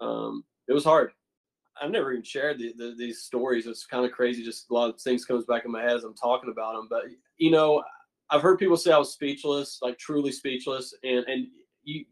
[0.00, 1.12] um, it was hard.
[1.80, 3.66] I've never even shared the, the, these stories.
[3.66, 4.44] It's kind of crazy.
[4.44, 6.88] Just a lot of things comes back in my head as I'm talking about them.
[6.90, 7.04] But
[7.38, 7.82] you know,
[8.30, 11.46] I've heard people say I was speechless, like truly speechless, and and
[11.82, 12.04] you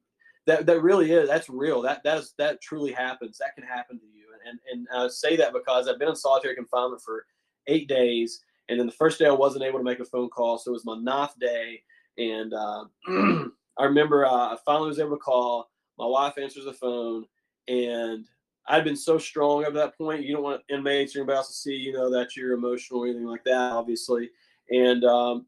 [0.46, 1.82] that that really is that's real.
[1.82, 3.38] That that is that truly happens.
[3.38, 4.24] That can happen to you.
[4.46, 7.26] And and, and I say that because I've been in solitary confinement for
[7.66, 10.58] eight days and then the first day I wasn't able to make a phone call,
[10.58, 11.82] so it was my ninth day.
[12.18, 12.84] And uh,
[13.78, 15.70] I remember uh, I finally was able to call.
[15.98, 17.24] My wife answers the phone,
[17.66, 18.26] and
[18.68, 20.24] I'd been so strong up to that point.
[20.24, 23.06] You don't want inmates or anybody else to see, you know, that you're emotional or
[23.06, 24.30] anything like that, obviously.
[24.70, 25.46] And um,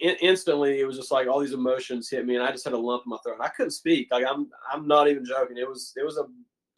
[0.00, 2.72] in- instantly, it was just like all these emotions hit me, and I just had
[2.72, 3.38] a lump in my throat.
[3.40, 4.08] I couldn't speak.
[4.10, 5.58] Like I'm, I'm not even joking.
[5.58, 6.24] It was, it was a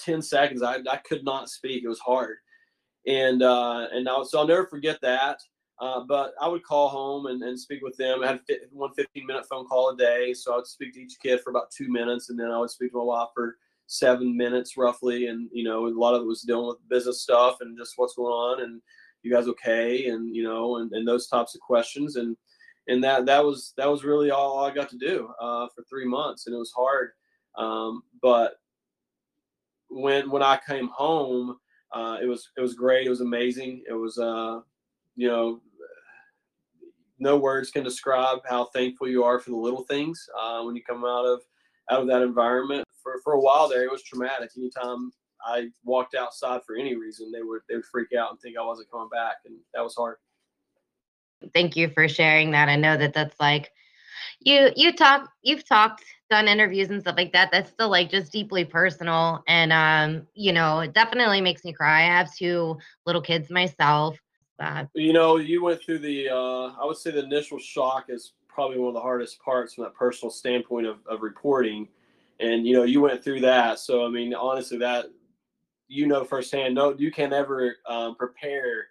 [0.01, 0.63] 10 seconds.
[0.63, 1.85] I, I could not speak.
[1.85, 2.39] It was hard.
[3.07, 5.41] And uh, and I, so I'll never forget that.
[5.81, 8.25] Uh, but I would call home and, and speak with them.
[8.25, 8.41] I had
[8.73, 10.35] one 15 minute phone call a day.
[10.35, 12.31] So I would speak to each kid for about two minutes.
[12.31, 13.57] And then I would speak to my wife for
[13.87, 15.27] seven minutes roughly.
[15.27, 18.15] And, you know, a lot of it was dealing with business stuff and just what's
[18.15, 18.83] going on and
[19.23, 20.09] you guys okay?
[20.09, 22.17] And, you know, and, and those types of questions.
[22.17, 22.37] And,
[22.89, 26.07] and that, that was, that was really all I got to do uh, for three
[26.07, 26.47] months.
[26.47, 27.11] And it was hard.
[27.57, 28.55] Um, but
[29.89, 31.57] when, when I came home,
[31.93, 33.07] uh, it was, it was great.
[33.07, 33.85] It was amazing.
[33.89, 34.61] It was, uh,
[35.17, 35.61] you know,
[37.19, 40.82] no words can describe how thankful you are for the little things uh, when you
[40.82, 41.40] come out of
[41.90, 42.85] out of that environment.
[43.03, 44.51] For for a while there, it was traumatic.
[44.57, 45.11] Anytime
[45.45, 48.65] I walked outside for any reason, they would they would freak out and think I
[48.65, 50.16] wasn't coming back, and that was hard.
[51.55, 52.69] Thank you for sharing that.
[52.69, 53.70] I know that that's like
[54.40, 58.31] you you talk you've talked done interviews and stuff like that that's still like just
[58.32, 62.77] deeply personal and um you know it definitely makes me cry i have two
[63.07, 64.19] little kids myself
[64.59, 64.89] but...
[64.95, 68.77] you know you went through the uh i would say the initial shock is probably
[68.77, 71.87] one of the hardest parts from that personal standpoint of, of reporting.
[72.41, 73.79] And you know you went through that.
[73.79, 75.07] So i mean honestly that
[75.87, 78.89] you know firsthand no you can never um, prepare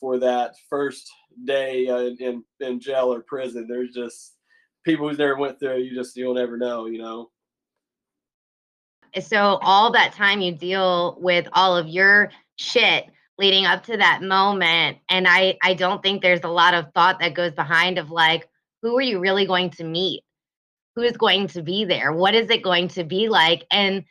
[0.00, 1.10] for that first
[1.44, 3.66] day uh, in in jail or prison.
[3.68, 4.36] There's just
[4.86, 7.28] people who's never went through you just you'll never know you know?
[9.20, 13.10] So all that time you deal with all of your shit
[13.40, 17.18] leading up to that moment and i i don't think there's a lot of thought
[17.18, 18.48] that goes behind of like
[18.82, 20.22] who are you really going to meet?
[20.96, 22.12] Who is going to be there?
[22.12, 23.64] What is it going to be like?
[23.70, 24.04] And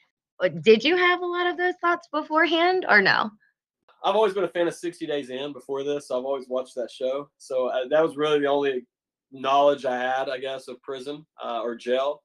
[0.44, 3.30] uh, did you have a lot of those thoughts beforehand or no?
[4.04, 6.90] I've always been a fan of 60 days in before this i've always watched that
[6.90, 7.30] show.
[7.38, 8.86] So uh, that was really the only
[9.32, 12.24] knowledge I had, I guess, of prison uh, or jail.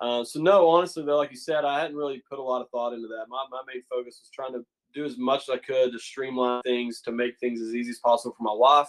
[0.00, 2.68] Uh, so no, honestly though, like you said, I hadn't really put a lot of
[2.70, 3.26] thought into that.
[3.28, 4.64] My my main focus was trying to
[4.94, 7.98] do as much as I could to streamline things, to make things as easy as
[7.98, 8.88] possible for my wife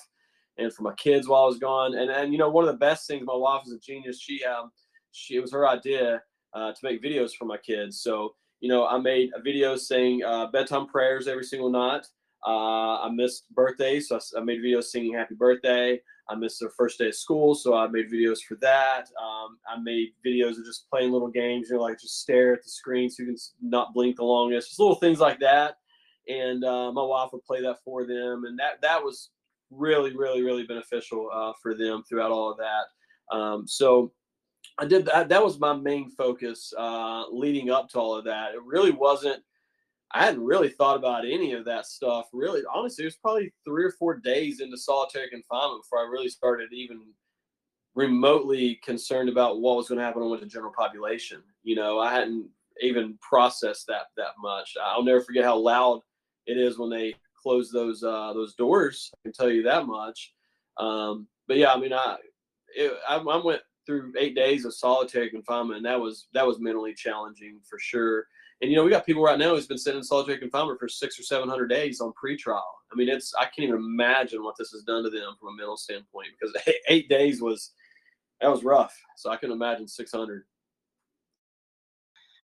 [0.58, 1.96] and for my kids while I was gone.
[1.96, 4.22] And and you know, one of the best things, my wife is a genius.
[4.22, 4.72] She um
[5.12, 6.22] she it was her idea
[6.54, 8.02] uh, to make videos for my kids.
[8.02, 12.08] So you know, I made a video saying uh, bedtime prayers every single night.
[12.46, 16.00] Uh, I missed birthdays, so I, I made videos singing happy birthday.
[16.30, 19.10] I missed their first day of school, so I made videos for that.
[19.22, 22.64] Um, I made videos of just playing little games, you know, like just stare at
[22.64, 25.78] the screen so you can not blink the longest, just little things like that.
[26.28, 29.30] And uh, my wife would play that for them, and that that was
[29.72, 33.36] really, really, really beneficial uh, for them throughout all of that.
[33.36, 34.12] Um, so
[34.78, 35.30] I did that.
[35.30, 38.54] That was my main focus uh, leading up to all of that.
[38.54, 39.42] It really wasn't
[40.14, 42.28] I hadn't really thought about any of that stuff.
[42.32, 46.30] Really, honestly, it was probably three or four days into solitary confinement before I really
[46.30, 47.02] started even
[47.94, 51.42] remotely concerned about what was going to happen with the general population.
[51.64, 52.48] You know, I hadn't
[52.82, 54.78] even processed that that much.
[54.82, 56.02] I'll never forget how loud
[56.48, 59.12] it is when they close those uh, those doors.
[59.16, 60.34] I can tell you that much.
[60.78, 62.18] Um, but yeah, I mean, I,
[62.76, 66.60] it, I I went through eight days of solitary confinement, and that was that was
[66.60, 68.26] mentally challenging for sure.
[68.62, 70.88] And you know, we got people right now who's been sitting in solitary confinement for
[70.88, 72.62] six or seven hundred days on pretrial.
[72.92, 75.58] I mean, it's I can't even imagine what this has done to them from a
[75.58, 76.56] mental standpoint because
[76.88, 77.72] eight days was
[78.42, 78.96] that was rough.
[79.16, 80.44] So I can imagine six hundred.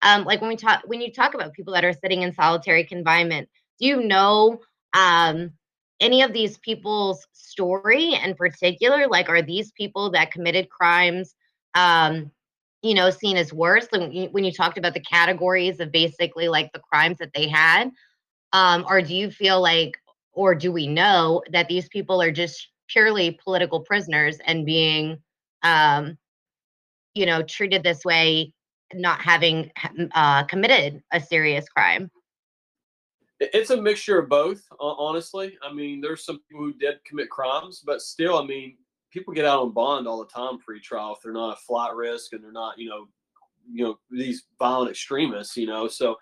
[0.02, 2.86] Um, like when we talk when you talk about people that are sitting in solitary
[2.86, 4.60] confinement, do you know
[4.94, 5.52] um
[6.00, 9.08] any of these people's story in particular?
[9.08, 11.36] Like, are these people that committed crimes
[11.76, 12.32] um
[12.82, 16.48] you know, seen as worse when you, when you talked about the categories of basically
[16.48, 17.92] like the crimes that they had?
[18.54, 19.98] Um, or do you feel like,
[20.32, 25.18] or do we know that these people are just purely political prisoners and being,
[25.64, 26.18] um,
[27.14, 28.54] you know, treated this way,
[28.94, 29.72] not having
[30.14, 32.10] uh, committed a serious crime?
[33.40, 35.58] It's a mixture of both, honestly.
[35.64, 38.76] I mean, there's some people who did commit crimes, but still, I mean,
[39.12, 42.34] people get out on bond all the time pre-trial if they're not a flight risk
[42.34, 43.08] and they're not, you know,
[43.72, 45.88] you know these violent extremists, you know.
[45.88, 46.16] So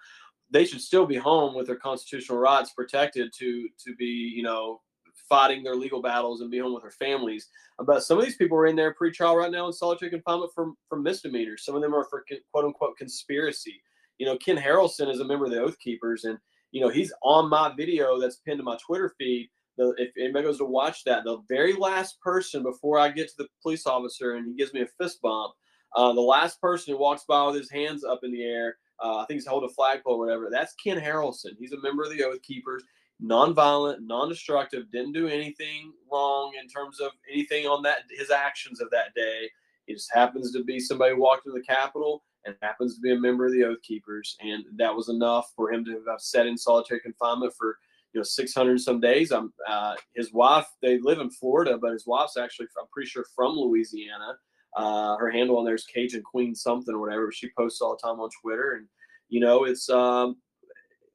[0.51, 4.81] they should still be home with their constitutional rights protected to to be, you know,
[5.29, 7.49] fighting their legal battles and be home with their families.
[7.79, 10.51] Uh, but some of these people are in there pre-trial right now in solitary confinement
[10.53, 11.65] for for misdemeanors.
[11.65, 13.81] Some of them are for quote unquote conspiracy.
[14.17, 16.37] You know, Ken Harrelson is a member of the Oath Keepers, and
[16.71, 20.45] you know he's on my video that's pinned to my Twitter feed the, if anybody
[20.45, 24.35] goes to watch that, the very last person before I get to the police officer
[24.35, 25.53] and he gives me a fist bump,
[25.95, 29.17] uh, the last person who walks by with his hands up in the air, uh,
[29.17, 31.51] I think he's holding a flagpole or whatever, that's Ken Harrelson.
[31.59, 32.83] He's a member of the Oath Keepers,
[33.19, 38.89] non-violent, non-destructive, didn't do anything wrong in terms of anything on that his actions of
[38.91, 39.49] that day.
[39.85, 43.11] He just happens to be somebody who walked into the Capitol and happens to be
[43.11, 46.47] a member of the Oath Keepers, and that was enough for him to have sat
[46.47, 47.77] in solitary confinement for
[48.13, 49.31] you know 600 some days.
[49.31, 50.65] I'm uh, his wife.
[50.81, 54.37] They live in Florida, but his wife's actually I'm pretty sure from Louisiana.
[54.75, 57.31] Uh, her handle on there is Cajun Queen something or whatever.
[57.31, 58.87] She posts all the time on Twitter, and
[59.29, 60.37] you know it's um,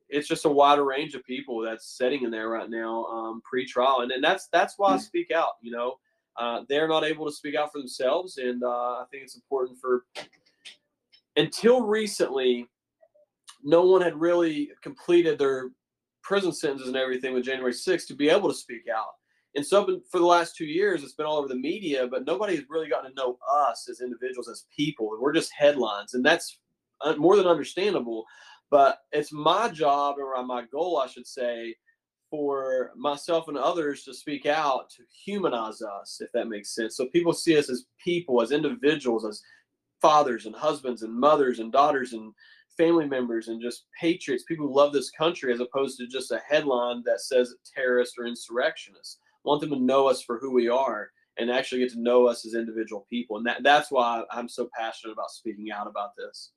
[0.08, 4.00] it's just a wider range of people that's sitting in there right now um, pre-trial,
[4.00, 5.00] and, and that's that's why I hmm.
[5.00, 5.52] speak out.
[5.62, 5.94] You know,
[6.36, 9.78] uh, they're not able to speak out for themselves, and uh, I think it's important
[9.80, 10.04] for
[11.36, 12.66] until recently,
[13.62, 15.70] no one had really completed their
[16.22, 19.12] prison sentences and everything with January 6th to be able to speak out.
[19.54, 22.56] And so for the last two years, it's been all over the media, but nobody
[22.56, 25.10] has really gotten to know us as individuals, as people.
[25.20, 26.58] We're just headlines, and that's
[27.02, 28.24] uh, more than understandable.
[28.70, 31.76] But it's my job or my goal, I should say,
[32.30, 36.96] for myself and others to speak out to humanize us, if that makes sense.
[36.96, 39.42] So people see us as people, as individuals, as
[40.02, 42.34] fathers and husbands and mothers and daughters and
[42.76, 46.40] family members and just patriots, people who love this country, as opposed to just a
[46.46, 49.18] headline that says terrorist or insurrectionist.
[49.44, 52.26] I want them to know us for who we are and actually get to know
[52.26, 53.38] us as individual people.
[53.38, 56.50] And that, that's why I'm so passionate about speaking out about this.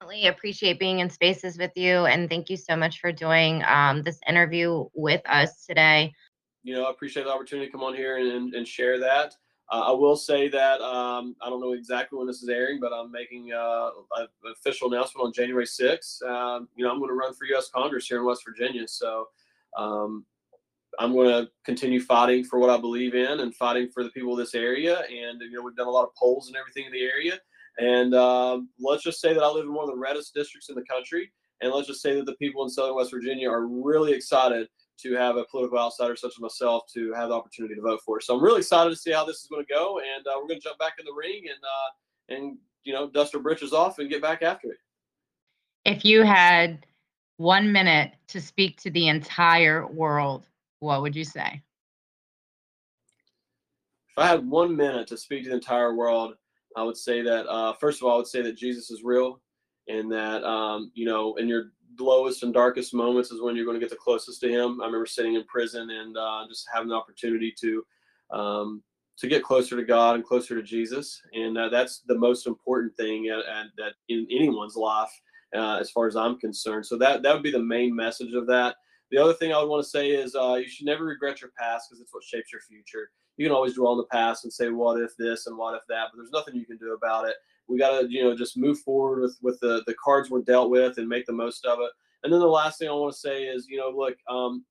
[0.00, 2.06] Definitely appreciate being in spaces with you.
[2.06, 6.12] And thank you so much for doing um, this interview with us today.
[6.62, 9.34] You know, I appreciate the opportunity to come on here and, and share that.
[9.70, 12.92] Uh, I will say that um, I don't know exactly when this is airing, but
[12.92, 16.22] I'm making uh, an official announcement on January 6th.
[16.22, 17.68] Um, you know, I'm going to run for U.S.
[17.68, 18.88] Congress here in West Virginia.
[18.88, 19.28] So
[19.76, 20.24] um,
[20.98, 24.32] I'm going to continue fighting for what I believe in and fighting for the people
[24.32, 25.00] of this area.
[25.00, 27.38] And, you know, we've done a lot of polls and everything in the area.
[27.78, 30.74] And um, let's just say that I live in one of the reddest districts in
[30.76, 31.30] the country.
[31.60, 34.68] And let's just say that the people in Southern West Virginia are really excited
[35.02, 38.20] to have a political outsider such as myself to have the opportunity to vote for.
[38.20, 40.48] So I'm really excited to see how this is going to go, and uh, we're
[40.48, 43.72] going to jump back in the ring and uh, and you know dust our britches
[43.72, 44.78] off and get back after it.
[45.84, 46.86] If you had
[47.36, 50.46] one minute to speak to the entire world,
[50.80, 51.62] what would you say?
[54.10, 56.34] If I had one minute to speak to the entire world,
[56.76, 59.40] I would say that uh, first of all, I would say that Jesus is real,
[59.86, 63.78] and that um, you know, in your lowest and darkest moments is when you're going
[63.78, 64.80] to get the closest to Him.
[64.80, 67.84] I remember sitting in prison and uh, just having the opportunity to
[68.30, 68.82] um,
[69.18, 72.96] to get closer to God and closer to Jesus, and uh, that's the most important
[72.96, 75.10] thing at, at, that in anyone's life,
[75.56, 76.86] uh, as far as I'm concerned.
[76.86, 78.76] So that that would be the main message of that.
[79.10, 81.50] The other thing I would want to say is uh, you should never regret your
[81.58, 83.10] past because it's what shapes your future.
[83.36, 85.82] You can always dwell on the past and say, "What if this and what if
[85.88, 87.36] that?" But there's nothing you can do about it
[87.68, 90.70] we got to you know just move forward with with the the cards we're dealt
[90.70, 91.90] with and make the most of it.
[92.24, 94.64] And then the last thing I want to say is you know look, um,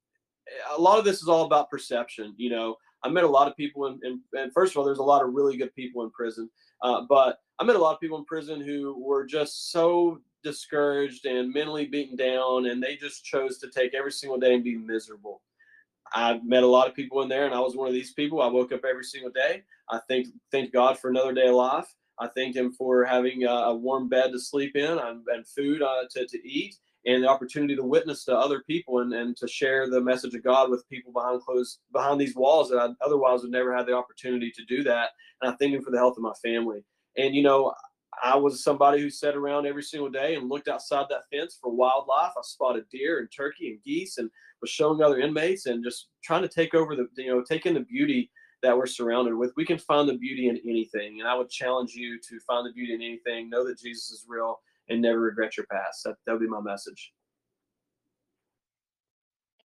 [0.75, 2.33] a lot of this is all about perception.
[2.37, 4.97] You know, I met a lot of people in, in and first of all, there's
[4.97, 6.49] a lot of really good people in prison,
[6.81, 11.25] uh, but I met a lot of people in prison who were just so discouraged
[11.25, 14.75] and mentally beaten down, and they just chose to take every single day and be
[14.75, 15.41] miserable.
[16.13, 18.41] I met a lot of people in there, and I was one of these people.
[18.41, 19.63] I woke up every single day.
[19.89, 21.93] I thank thank God for another day of life.
[22.19, 26.25] I thank him for having a, warm bed to sleep in and, food uh, to,
[26.25, 26.75] to eat
[27.05, 30.43] and the opportunity to witness to other people and, and to share the message of
[30.43, 33.95] God with people behind closed behind these walls that I otherwise would never have the
[33.95, 35.11] opportunity to do that.
[35.41, 36.83] And I thank him for the health of my family.
[37.17, 37.73] And you know,
[38.23, 41.71] I was somebody who sat around every single day and looked outside that fence for
[41.71, 42.31] wildlife.
[42.35, 44.29] I spotted deer and turkey and geese and
[44.61, 47.73] was showing other inmates and just trying to take over the you know take in
[47.73, 48.29] the beauty
[48.63, 49.53] that we're surrounded with.
[49.55, 51.19] We can find the beauty in anything.
[51.19, 54.25] And I would challenge you to find the beauty in anything, know that Jesus is
[54.27, 54.59] real,
[54.89, 56.03] and never regret your past.
[56.03, 57.13] That, that would be my message.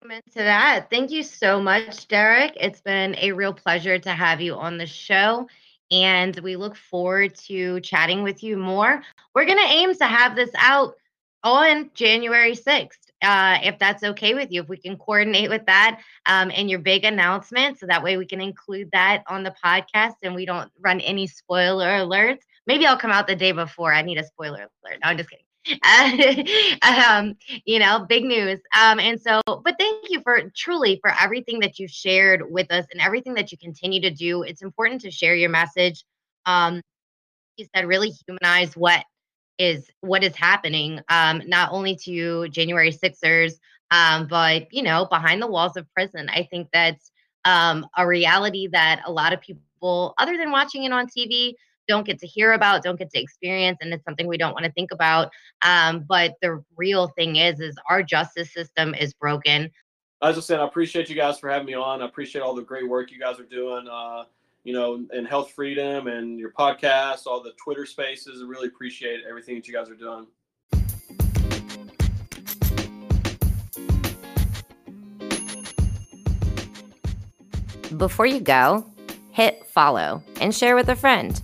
[0.04, 0.90] Amen to that.
[0.90, 2.54] Thank you so much, Derrick.
[2.56, 5.48] It's been a real pleasure to have you on the show.
[5.92, 9.02] And we look forward to chatting with you more.
[9.36, 10.96] We're going to aim to have this out
[11.44, 16.00] on January 6th uh, if that's okay with you, if we can coordinate with that
[16.26, 20.16] um, and your big announcement, so that way we can include that on the podcast
[20.24, 22.40] and we don't run any spoiler alerts.
[22.66, 23.94] Maybe I'll come out the day before.
[23.94, 25.00] I need a spoiler alert.
[25.04, 25.46] No, I'm just kidding.
[26.82, 27.36] um,
[27.66, 28.60] you know, big news.
[28.80, 32.86] Um, and so, but thank you for truly for everything that you shared with us
[32.92, 34.44] and everything that you continue to do.
[34.44, 36.04] It's important to share your message.
[36.46, 36.82] Um,
[37.58, 39.04] you said really humanize what
[39.60, 43.60] is what is happening, um, not only to January Sixers,
[43.92, 46.30] um, but you know, behind the walls of prison.
[46.30, 47.12] I think that's
[47.46, 51.54] um, a reality that a lot of people, other than watching it on TV,
[51.88, 54.66] don't get to hear about, don't get to experience, and it's something we don't want
[54.66, 55.32] to think about.
[55.64, 59.72] Um, but the real thing is, is our justice system is broken.
[60.22, 62.02] As I said, I appreciate you guys for having me on.
[62.02, 63.88] I appreciate all the great work you guys are doing.
[63.90, 64.26] Uh,
[64.64, 68.42] you know, and health freedom and your podcast, all the Twitter spaces.
[68.42, 70.28] I really appreciate everything that you guys are doing.
[77.98, 78.86] Before you go,
[79.32, 81.42] hit follow and share with a friend.